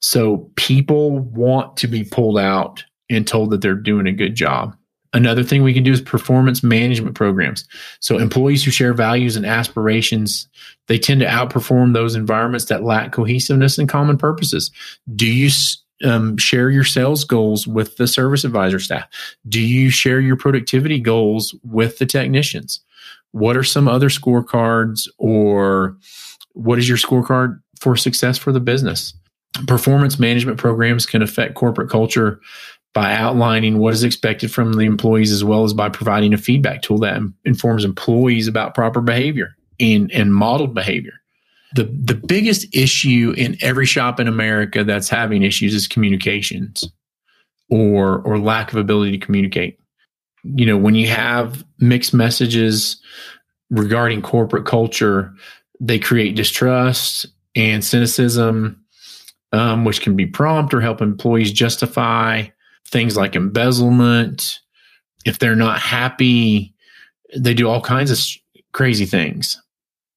So 0.00 0.50
people 0.56 1.18
want 1.18 1.76
to 1.78 1.88
be 1.88 2.04
pulled 2.04 2.38
out 2.38 2.84
and 3.10 3.26
told 3.26 3.50
that 3.50 3.60
they're 3.60 3.74
doing 3.74 4.06
a 4.06 4.12
good 4.12 4.34
job. 4.34 4.74
Another 5.12 5.42
thing 5.42 5.62
we 5.62 5.74
can 5.74 5.82
do 5.82 5.92
is 5.92 6.00
performance 6.00 6.62
management 6.62 7.16
programs. 7.16 7.66
So 7.98 8.18
employees 8.18 8.64
who 8.64 8.70
share 8.70 8.94
values 8.94 9.34
and 9.34 9.44
aspirations, 9.44 10.48
they 10.86 10.98
tend 10.98 11.20
to 11.20 11.26
outperform 11.26 11.94
those 11.94 12.14
environments 12.14 12.66
that 12.66 12.84
lack 12.84 13.10
cohesiveness 13.12 13.76
and 13.76 13.88
common 13.88 14.16
purposes. 14.16 14.70
Do 15.16 15.26
you 15.26 15.50
um, 16.04 16.36
share 16.36 16.70
your 16.70 16.84
sales 16.84 17.24
goals 17.24 17.66
with 17.66 17.96
the 17.96 18.06
service 18.06 18.44
advisor 18.44 18.78
staff? 18.78 19.04
Do 19.48 19.60
you 19.60 19.90
share 19.90 20.20
your 20.20 20.36
productivity 20.36 21.00
goals 21.00 21.54
with 21.64 21.98
the 21.98 22.06
technicians? 22.06 22.80
What 23.32 23.56
are 23.56 23.64
some 23.64 23.88
other 23.88 24.08
scorecards 24.08 25.08
or 25.18 25.96
what 26.52 26.78
is 26.78 26.88
your 26.88 26.98
scorecard 26.98 27.60
for 27.80 27.96
success 27.96 28.38
for 28.38 28.52
the 28.52 28.60
business? 28.60 29.12
Performance 29.66 30.18
management 30.18 30.58
programs 30.58 31.04
can 31.04 31.22
affect 31.22 31.54
corporate 31.54 31.90
culture 31.90 32.40
by 32.92 33.14
outlining 33.14 33.78
what 33.78 33.94
is 33.94 34.02
expected 34.02 34.50
from 34.50 34.72
the 34.72 34.84
employees 34.84 35.30
as 35.30 35.44
well 35.44 35.64
as 35.64 35.72
by 35.72 35.88
providing 35.88 36.34
a 36.34 36.38
feedback 36.38 36.82
tool 36.82 36.98
that 36.98 37.20
informs 37.44 37.84
employees 37.84 38.48
about 38.48 38.74
proper 38.74 39.00
behavior 39.00 39.54
and, 39.78 40.10
and 40.12 40.34
modeled 40.34 40.74
behavior. 40.74 41.12
The, 41.76 41.84
the 41.84 42.14
biggest 42.14 42.66
issue 42.74 43.32
in 43.36 43.56
every 43.60 43.86
shop 43.86 44.18
in 44.18 44.26
America 44.26 44.82
that's 44.82 45.08
having 45.08 45.42
issues 45.42 45.72
is 45.72 45.86
communications 45.86 46.84
or, 47.70 48.20
or 48.22 48.38
lack 48.38 48.72
of 48.72 48.78
ability 48.78 49.12
to 49.12 49.24
communicate. 49.24 49.78
You 50.42 50.66
know, 50.66 50.76
when 50.76 50.96
you 50.96 51.06
have 51.08 51.64
mixed 51.78 52.12
messages 52.12 53.00
regarding 53.70 54.22
corporate 54.22 54.66
culture, 54.66 55.32
they 55.78 56.00
create 56.00 56.34
distrust 56.34 57.26
and 57.54 57.84
cynicism 57.84 58.80
um, 59.52 59.84
which 59.84 60.00
can 60.00 60.16
be 60.16 60.26
prompt 60.26 60.72
or 60.74 60.80
help 60.80 61.00
employees 61.00 61.52
justify 61.52 62.46
things 62.90 63.16
like 63.16 63.36
embezzlement. 63.36 64.60
If 65.24 65.38
they're 65.38 65.56
not 65.56 65.78
happy, 65.78 66.74
they 67.36 67.54
do 67.54 67.68
all 67.68 67.80
kinds 67.80 68.10
of 68.10 68.18
crazy 68.72 69.06
things. 69.06 69.60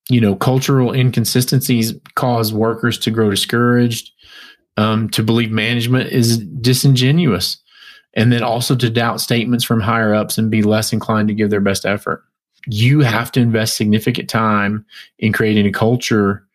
you 0.10 0.20
know, 0.20 0.36
cultural 0.36 0.94
inconsistencies 0.94 1.94
cause 2.16 2.54
workers 2.54 2.98
to 3.00 3.12
grow 3.12 3.30
discouraged, 3.30 4.12
um, 4.78 5.10
to 5.10 5.24
believe 5.24 5.52
management 5.52 6.12
is 6.12 6.40
disingenuous, 6.40 7.58
and 8.14 8.32
then 8.32 8.44
also 8.44 8.76
to 8.76 8.90
doubt 8.90 9.22
statements 9.22 9.64
from 9.64 9.80
higher 9.80 10.14
ups 10.14 10.38
and 10.38 10.52
be 10.52 10.62
less 10.62 10.92
inclined 10.92 11.30
to 11.30 11.34
give 11.34 11.50
their 11.50 11.62
best 11.62 11.86
effort. 11.86 12.24
You 12.68 13.02
have 13.02 13.32
to 13.34 13.40
invest 13.40 13.78
significant 13.78 14.30
time 14.30 14.86
in 15.20 15.34
creating 15.34 15.68
a 15.68 15.72
culture 15.72 16.46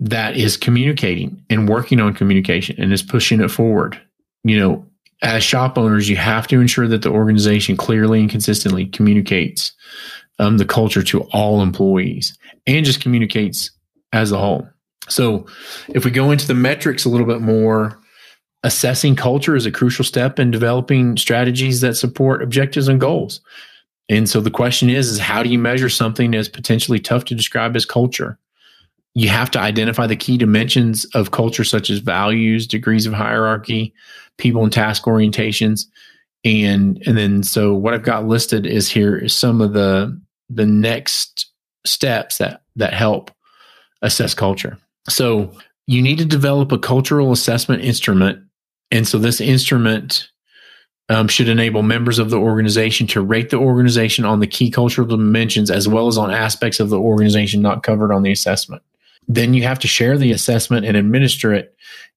that 0.00 0.36
is 0.36 0.56
communicating 0.56 1.44
and 1.50 1.68
working 1.68 2.00
on 2.00 2.14
communication 2.14 2.76
and 2.80 2.92
is 2.92 3.02
pushing 3.02 3.40
it 3.40 3.50
forward. 3.50 4.00
You 4.44 4.60
know, 4.60 4.86
as 5.22 5.42
shop 5.42 5.76
owners, 5.76 6.08
you 6.08 6.16
have 6.16 6.46
to 6.48 6.60
ensure 6.60 6.88
that 6.88 7.02
the 7.02 7.10
organization 7.10 7.76
clearly 7.76 8.20
and 8.20 8.30
consistently 8.30 8.86
communicates 8.86 9.72
um, 10.38 10.58
the 10.58 10.64
culture 10.64 11.02
to 11.02 11.22
all 11.32 11.62
employees 11.62 12.36
and 12.66 12.84
just 12.84 13.00
communicates 13.00 13.70
as 14.12 14.30
a 14.30 14.38
whole. 14.38 14.68
So, 15.08 15.46
if 15.88 16.04
we 16.04 16.10
go 16.10 16.30
into 16.30 16.46
the 16.46 16.54
metrics 16.54 17.04
a 17.04 17.08
little 17.08 17.26
bit 17.26 17.40
more, 17.40 17.98
assessing 18.62 19.16
culture 19.16 19.56
is 19.56 19.66
a 19.66 19.72
crucial 19.72 20.04
step 20.04 20.38
in 20.38 20.50
developing 20.50 21.16
strategies 21.16 21.80
that 21.80 21.94
support 21.96 22.42
objectives 22.42 22.88
and 22.88 23.00
goals. 23.00 23.40
And 24.08 24.28
so 24.28 24.40
the 24.40 24.50
question 24.50 24.88
is, 24.88 25.08
is 25.08 25.18
how 25.18 25.42
do 25.42 25.50
you 25.50 25.58
measure 25.58 25.88
something 25.88 26.30
that's 26.30 26.48
potentially 26.48 26.98
tough 26.98 27.24
to 27.26 27.34
describe 27.34 27.76
as 27.76 27.84
culture? 27.84 28.38
You 29.18 29.28
have 29.30 29.50
to 29.50 29.58
identify 29.58 30.06
the 30.06 30.14
key 30.14 30.38
dimensions 30.38 31.04
of 31.06 31.32
culture, 31.32 31.64
such 31.64 31.90
as 31.90 31.98
values, 31.98 32.68
degrees 32.68 33.04
of 33.04 33.12
hierarchy, 33.12 33.92
people 34.36 34.62
and 34.62 34.72
task 34.72 35.06
orientations. 35.06 35.86
And 36.44 37.02
and 37.04 37.18
then 37.18 37.42
so 37.42 37.74
what 37.74 37.94
I've 37.94 38.04
got 38.04 38.28
listed 38.28 38.64
is 38.64 38.88
here 38.88 39.16
is 39.16 39.34
some 39.34 39.60
of 39.60 39.72
the 39.72 40.16
the 40.48 40.66
next 40.66 41.50
steps 41.84 42.38
that 42.38 42.62
that 42.76 42.94
help 42.94 43.32
assess 44.02 44.34
culture. 44.34 44.78
So 45.08 45.52
you 45.88 46.00
need 46.00 46.18
to 46.18 46.24
develop 46.24 46.70
a 46.70 46.78
cultural 46.78 47.32
assessment 47.32 47.82
instrument. 47.82 48.38
And 48.92 49.08
so 49.08 49.18
this 49.18 49.40
instrument 49.40 50.28
um, 51.08 51.26
should 51.26 51.48
enable 51.48 51.82
members 51.82 52.20
of 52.20 52.30
the 52.30 52.38
organization 52.38 53.08
to 53.08 53.20
rate 53.20 53.50
the 53.50 53.56
organization 53.56 54.24
on 54.24 54.38
the 54.38 54.46
key 54.46 54.70
cultural 54.70 55.08
dimensions 55.08 55.72
as 55.72 55.88
well 55.88 56.06
as 56.06 56.16
on 56.16 56.30
aspects 56.30 56.78
of 56.78 56.88
the 56.88 57.00
organization 57.00 57.60
not 57.60 57.82
covered 57.82 58.12
on 58.12 58.22
the 58.22 58.30
assessment. 58.30 58.80
Then 59.28 59.54
you 59.54 59.62
have 59.62 59.78
to 59.80 59.88
share 59.88 60.18
the 60.18 60.32
assessment 60.32 60.86
and 60.86 60.96
administer 60.96 61.52
it. 61.52 61.76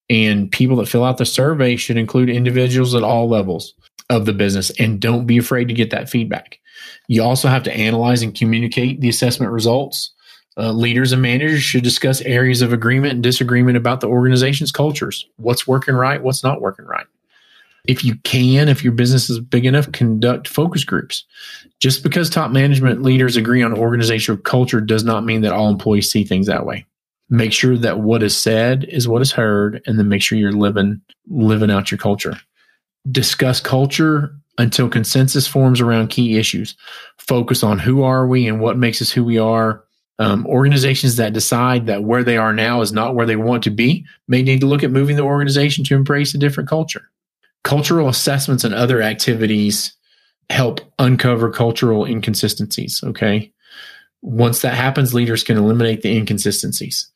And 0.10 0.52
people 0.52 0.78
that 0.78 0.88
fill 0.88 1.04
out 1.04 1.18
the 1.18 1.26
survey 1.26 1.76
should 1.76 1.98
include 1.98 2.30
individuals 2.30 2.96
at 2.96 3.04
all 3.04 3.30
levels 3.30 3.74
of 4.10 4.26
the 4.26 4.34
business. 4.34 4.72
And 4.80 5.00
don't 5.00 5.26
be 5.26 5.38
afraid 5.38 5.68
to 5.68 5.74
get 5.74 5.92
that 5.92 6.10
feedback. 6.10 6.60
You 7.08 7.24
also 7.24 7.48
have 7.48 7.64
to 7.64 7.74
analyze 7.74 8.22
and 8.22 8.36
communicate 8.36 9.02
the 9.02 9.10
assessment 9.10 9.52
results. 9.52 10.14
Uh, 10.58 10.72
leaders 10.72 11.12
and 11.14 11.22
managers 11.22 11.64
should 11.64 11.84
discuss 11.84 12.22
areas 12.22 12.62
of 12.62 12.74
agreement 12.74 13.14
and 13.14 13.24
disagreement 13.24 13.78
about 13.78 14.02
the 14.02 14.08
organization's 14.08 14.72
cultures. 14.72 15.26
What's 15.38 15.66
working 15.66 15.96
right? 15.96 16.22
What's 16.22 16.44
not 16.44 16.62
working 16.62 16.86
right? 16.86 17.06
If 17.86 18.06
you 18.06 18.16
can, 18.24 18.70
if 18.70 18.84
your 18.84 18.94
business 18.94 19.30
is 19.30 19.40
big 19.40 19.66
enough, 19.66 19.92
conduct 19.92 20.48
focus 20.48 20.84
groups. 20.84 21.26
Just 21.80 22.04
because 22.04 22.30
top 22.30 22.52
management 22.52 23.02
leaders 23.02 23.38
agree 23.38 23.64
on 23.64 23.74
organizational 23.74 24.40
culture 24.42 24.82
does 24.82 25.04
not 25.04 25.26
mean 25.26 25.42
that 25.42 25.54
all 25.54 25.70
employees 25.70 26.12
see 26.12 26.24
things 26.24 26.48
that 26.48 26.66
way. 26.66 26.86
Make 27.32 27.54
sure 27.54 27.78
that 27.78 28.02
what 28.02 28.24
is 28.24 28.38
said 28.38 28.84
is 28.84 29.08
what 29.08 29.22
is 29.22 29.32
heard, 29.32 29.82
and 29.88 29.98
then 29.98 30.10
make 30.10 30.22
sure 30.22 30.38
you're 30.38 30.52
living 30.52 31.02
living 31.30 31.72
out 31.72 31.90
your 31.90 31.98
culture. 31.98 32.36
Discuss 33.10 33.62
culture 33.62 34.36
until 34.58 34.90
consensus 34.90 35.48
forms 35.48 35.80
around 35.80 36.10
key 36.10 36.38
issues. 36.38 36.76
Focus 37.18 37.64
on 37.64 37.80
who 37.80 38.04
are 38.04 38.28
we 38.28 38.48
and 38.48 38.60
what 38.60 38.78
makes 38.78 39.02
us 39.02 39.10
who 39.10 39.24
we 39.24 39.38
are. 39.38 39.84
Um, 40.20 40.46
organizations 40.46 41.16
that 41.16 41.34
decide 41.34 41.88
that 41.88 42.04
where 42.04 42.24
they 42.24 42.38
are 42.38 42.54
now 42.54 42.82
is 42.82 42.92
not 42.92 43.16
where 43.16 43.26
they 43.26 43.38
want 43.38 43.64
to 43.64 43.72
be 43.72 44.06
may 44.28 44.44
need 44.44 44.60
to 44.60 44.68
look 44.68 44.84
at 44.84 44.92
moving 44.92 45.16
the 45.16 45.24
organization 45.24 45.84
to 45.86 45.96
embrace 45.96 46.36
a 46.36 46.38
different 46.38 46.70
culture. 46.70 47.10
Cultural 47.64 48.10
assessments 48.10 48.64
and 48.64 48.76
other 48.76 49.02
activities 49.02 49.94
help 50.50 50.82
uncover 51.00 51.50
cultural 51.50 52.06
inconsistencies. 52.06 53.02
Okay. 53.04 53.54
Once 54.22 54.62
that 54.62 54.76
happens, 54.76 55.14
leaders 55.14 55.44
can 55.44 55.58
eliminate 55.58 56.02
the 56.02 56.16
inconsistencies. 56.16 57.10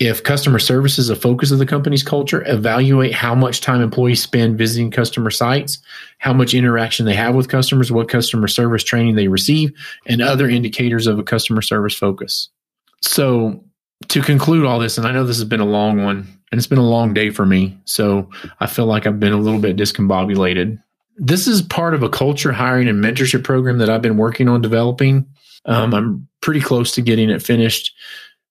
If 0.00 0.24
customer 0.24 0.58
service 0.58 0.98
is 0.98 1.10
a 1.10 1.14
focus 1.14 1.50
of 1.50 1.58
the 1.58 1.66
company's 1.66 2.02
culture, 2.02 2.42
evaluate 2.46 3.12
how 3.12 3.34
much 3.34 3.60
time 3.60 3.82
employees 3.82 4.22
spend 4.22 4.56
visiting 4.56 4.90
customer 4.90 5.30
sites, 5.30 5.78
how 6.18 6.32
much 6.32 6.54
interaction 6.54 7.04
they 7.04 7.14
have 7.14 7.34
with 7.34 7.50
customers, 7.50 7.92
what 7.92 8.08
customer 8.08 8.48
service 8.48 8.82
training 8.82 9.14
they 9.14 9.28
receive, 9.28 9.72
and 10.06 10.22
other 10.22 10.48
indicators 10.48 11.06
of 11.06 11.18
a 11.18 11.22
customer 11.22 11.60
service 11.60 11.94
focus. 11.94 12.48
So, 13.02 13.62
to 14.08 14.22
conclude 14.22 14.64
all 14.64 14.78
this, 14.78 14.96
and 14.96 15.06
I 15.06 15.12
know 15.12 15.24
this 15.24 15.36
has 15.36 15.44
been 15.44 15.60
a 15.60 15.66
long 15.66 16.02
one, 16.02 16.26
and 16.50 16.58
it's 16.58 16.66
been 16.66 16.78
a 16.78 16.88
long 16.88 17.14
day 17.14 17.30
for 17.30 17.46
me. 17.46 17.78
So 17.84 18.28
I 18.58 18.66
feel 18.66 18.86
like 18.86 19.06
I've 19.06 19.20
been 19.20 19.32
a 19.32 19.38
little 19.38 19.60
bit 19.60 19.76
discombobulated. 19.76 20.82
This 21.16 21.46
is 21.46 21.62
part 21.62 21.94
of 21.94 22.02
a 22.02 22.08
culture 22.08 22.52
hiring 22.52 22.88
and 22.88 23.02
mentorship 23.02 23.44
program 23.44 23.78
that 23.78 23.90
I've 23.90 24.02
been 24.02 24.16
working 24.16 24.48
on 24.48 24.62
developing. 24.62 25.26
Um, 25.66 25.94
I'm 25.94 26.28
pretty 26.40 26.60
close 26.60 26.92
to 26.92 27.02
getting 27.02 27.30
it 27.30 27.42
finished. 27.42 27.94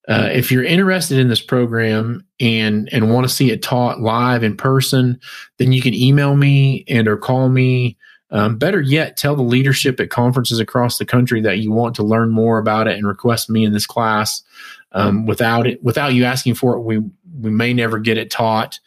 Uh, 0.09 0.27
if 0.33 0.51
you're 0.51 0.63
interested 0.63 1.19
in 1.19 1.29
this 1.29 1.41
program 1.41 2.25
and 2.39 2.89
and 2.91 3.13
want 3.13 3.27
to 3.27 3.33
see 3.33 3.51
it 3.51 3.61
taught 3.61 4.01
live 4.01 4.41
in 4.41 4.57
person, 4.57 5.19
then 5.57 5.71
you 5.71 5.81
can 5.81 5.93
email 5.93 6.35
me 6.35 6.83
and 6.87 7.07
or 7.07 7.15
call 7.15 7.47
me. 7.47 7.95
Um, 8.31 8.57
better 8.57 8.81
yet, 8.81 9.17
tell 9.17 9.35
the 9.35 9.43
leadership 9.43 9.99
at 9.99 10.09
conferences 10.09 10.59
across 10.59 10.97
the 10.97 11.05
country 11.05 11.41
that 11.41 11.59
you 11.59 11.71
want 11.71 11.95
to 11.95 12.03
learn 12.03 12.31
more 12.31 12.57
about 12.57 12.87
it 12.87 12.97
and 12.97 13.07
request 13.07 13.49
me 13.49 13.63
in 13.63 13.73
this 13.73 13.87
class. 13.87 14.43
Um, 14.91 15.27
without 15.27 15.67
it, 15.67 15.83
without 15.83 16.13
you 16.13 16.25
asking 16.25 16.55
for 16.55 16.75
it, 16.75 16.81
we 16.81 16.99
we 17.39 17.51
may 17.51 17.73
never 17.73 17.99
get 17.99 18.17
it 18.17 18.31
taught. 18.31 18.79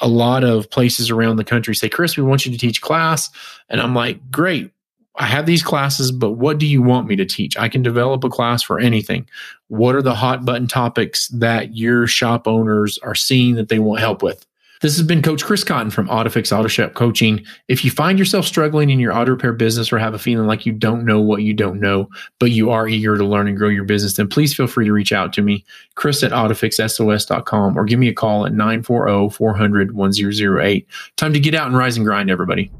A 0.00 0.08
lot 0.08 0.44
of 0.44 0.70
places 0.70 1.10
around 1.10 1.36
the 1.36 1.44
country 1.44 1.74
say, 1.74 1.88
Chris, 1.88 2.16
we 2.16 2.22
want 2.22 2.44
you 2.44 2.52
to 2.52 2.58
teach 2.58 2.80
class. 2.80 3.30
And 3.68 3.80
I'm 3.80 3.94
like, 3.94 4.30
great. 4.30 4.72
I 5.16 5.26
have 5.26 5.46
these 5.46 5.62
classes, 5.62 6.12
but 6.12 6.32
what 6.32 6.58
do 6.58 6.66
you 6.66 6.82
want 6.82 7.08
me 7.08 7.16
to 7.16 7.26
teach? 7.26 7.56
I 7.56 7.68
can 7.68 7.82
develop 7.82 8.24
a 8.24 8.30
class 8.30 8.62
for 8.62 8.78
anything. 8.78 9.28
What 9.68 9.94
are 9.94 10.02
the 10.02 10.14
hot 10.14 10.44
button 10.44 10.68
topics 10.68 11.28
that 11.28 11.76
your 11.76 12.06
shop 12.06 12.46
owners 12.46 12.98
are 12.98 13.14
seeing 13.14 13.56
that 13.56 13.68
they 13.68 13.78
want 13.78 14.00
help 14.00 14.22
with? 14.22 14.46
This 14.80 14.96
has 14.96 15.06
been 15.06 15.20
Coach 15.20 15.44
Chris 15.44 15.62
Cotton 15.62 15.90
from 15.90 16.08
AutoFix 16.08 16.56
Auto 16.56 16.66
Shop 16.66 16.94
Coaching. 16.94 17.44
If 17.68 17.84
you 17.84 17.90
find 17.90 18.18
yourself 18.18 18.46
struggling 18.46 18.88
in 18.88 18.98
your 18.98 19.12
auto 19.12 19.32
repair 19.32 19.52
business 19.52 19.92
or 19.92 19.98
have 19.98 20.14
a 20.14 20.18
feeling 20.18 20.46
like 20.46 20.64
you 20.64 20.72
don't 20.72 21.04
know 21.04 21.20
what 21.20 21.42
you 21.42 21.52
don't 21.52 21.80
know, 21.80 22.08
but 22.38 22.50
you 22.50 22.70
are 22.70 22.88
eager 22.88 23.18
to 23.18 23.24
learn 23.24 23.46
and 23.46 23.58
grow 23.58 23.68
your 23.68 23.84
business, 23.84 24.14
then 24.14 24.26
please 24.26 24.54
feel 24.54 24.66
free 24.66 24.86
to 24.86 24.92
reach 24.92 25.12
out 25.12 25.34
to 25.34 25.42
me, 25.42 25.66
Chris 25.96 26.22
at 26.22 26.32
AutoFixSOS.com, 26.32 27.76
or 27.76 27.84
give 27.84 27.98
me 27.98 28.08
a 28.08 28.14
call 28.14 28.46
at 28.46 28.54
940 28.54 29.36
400 29.36 29.92
1008. 29.92 30.86
Time 31.16 31.34
to 31.34 31.40
get 31.40 31.54
out 31.54 31.66
and 31.66 31.76
rise 31.76 31.98
and 31.98 32.06
grind, 32.06 32.30
everybody. 32.30 32.70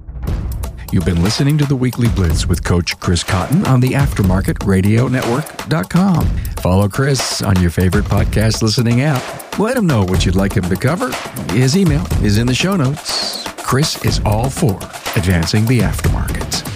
You've 0.92 1.05
been 1.05 1.22
listening 1.22 1.57
to 1.59 1.66
the 1.66 1.76
Weekly 1.76 2.09
Blitz 2.09 2.46
with 2.46 2.64
Coach 2.64 2.98
Chris 2.98 3.22
Cotton 3.22 3.64
on 3.66 3.81
the 3.81 3.90
AftermarketRadioNetwork.com. 3.90 6.26
Follow 6.62 6.88
Chris 6.88 7.42
on 7.42 7.61
your 7.61 7.70
favorite 7.70 8.07
podcast 8.07 8.61
listening 8.61 9.03
app. 9.03 9.22
Let 9.59 9.76
him 9.76 9.87
know 9.87 10.05
what 10.05 10.26
you'd 10.26 10.35
like 10.35 10.57
him 10.57 10.64
to 10.64 10.76
cover. 10.76 11.12
His 11.53 11.76
email 11.76 12.05
is 12.24 12.38
in 12.38 12.46
the 12.46 12.55
show 12.55 12.74
notes. 12.74 13.44
Chris 13.59 14.05
is 14.05 14.20
all 14.24 14.50
for 14.50 14.76
advancing 15.16 15.64
the 15.66 15.79
aftermarket. 15.79 16.70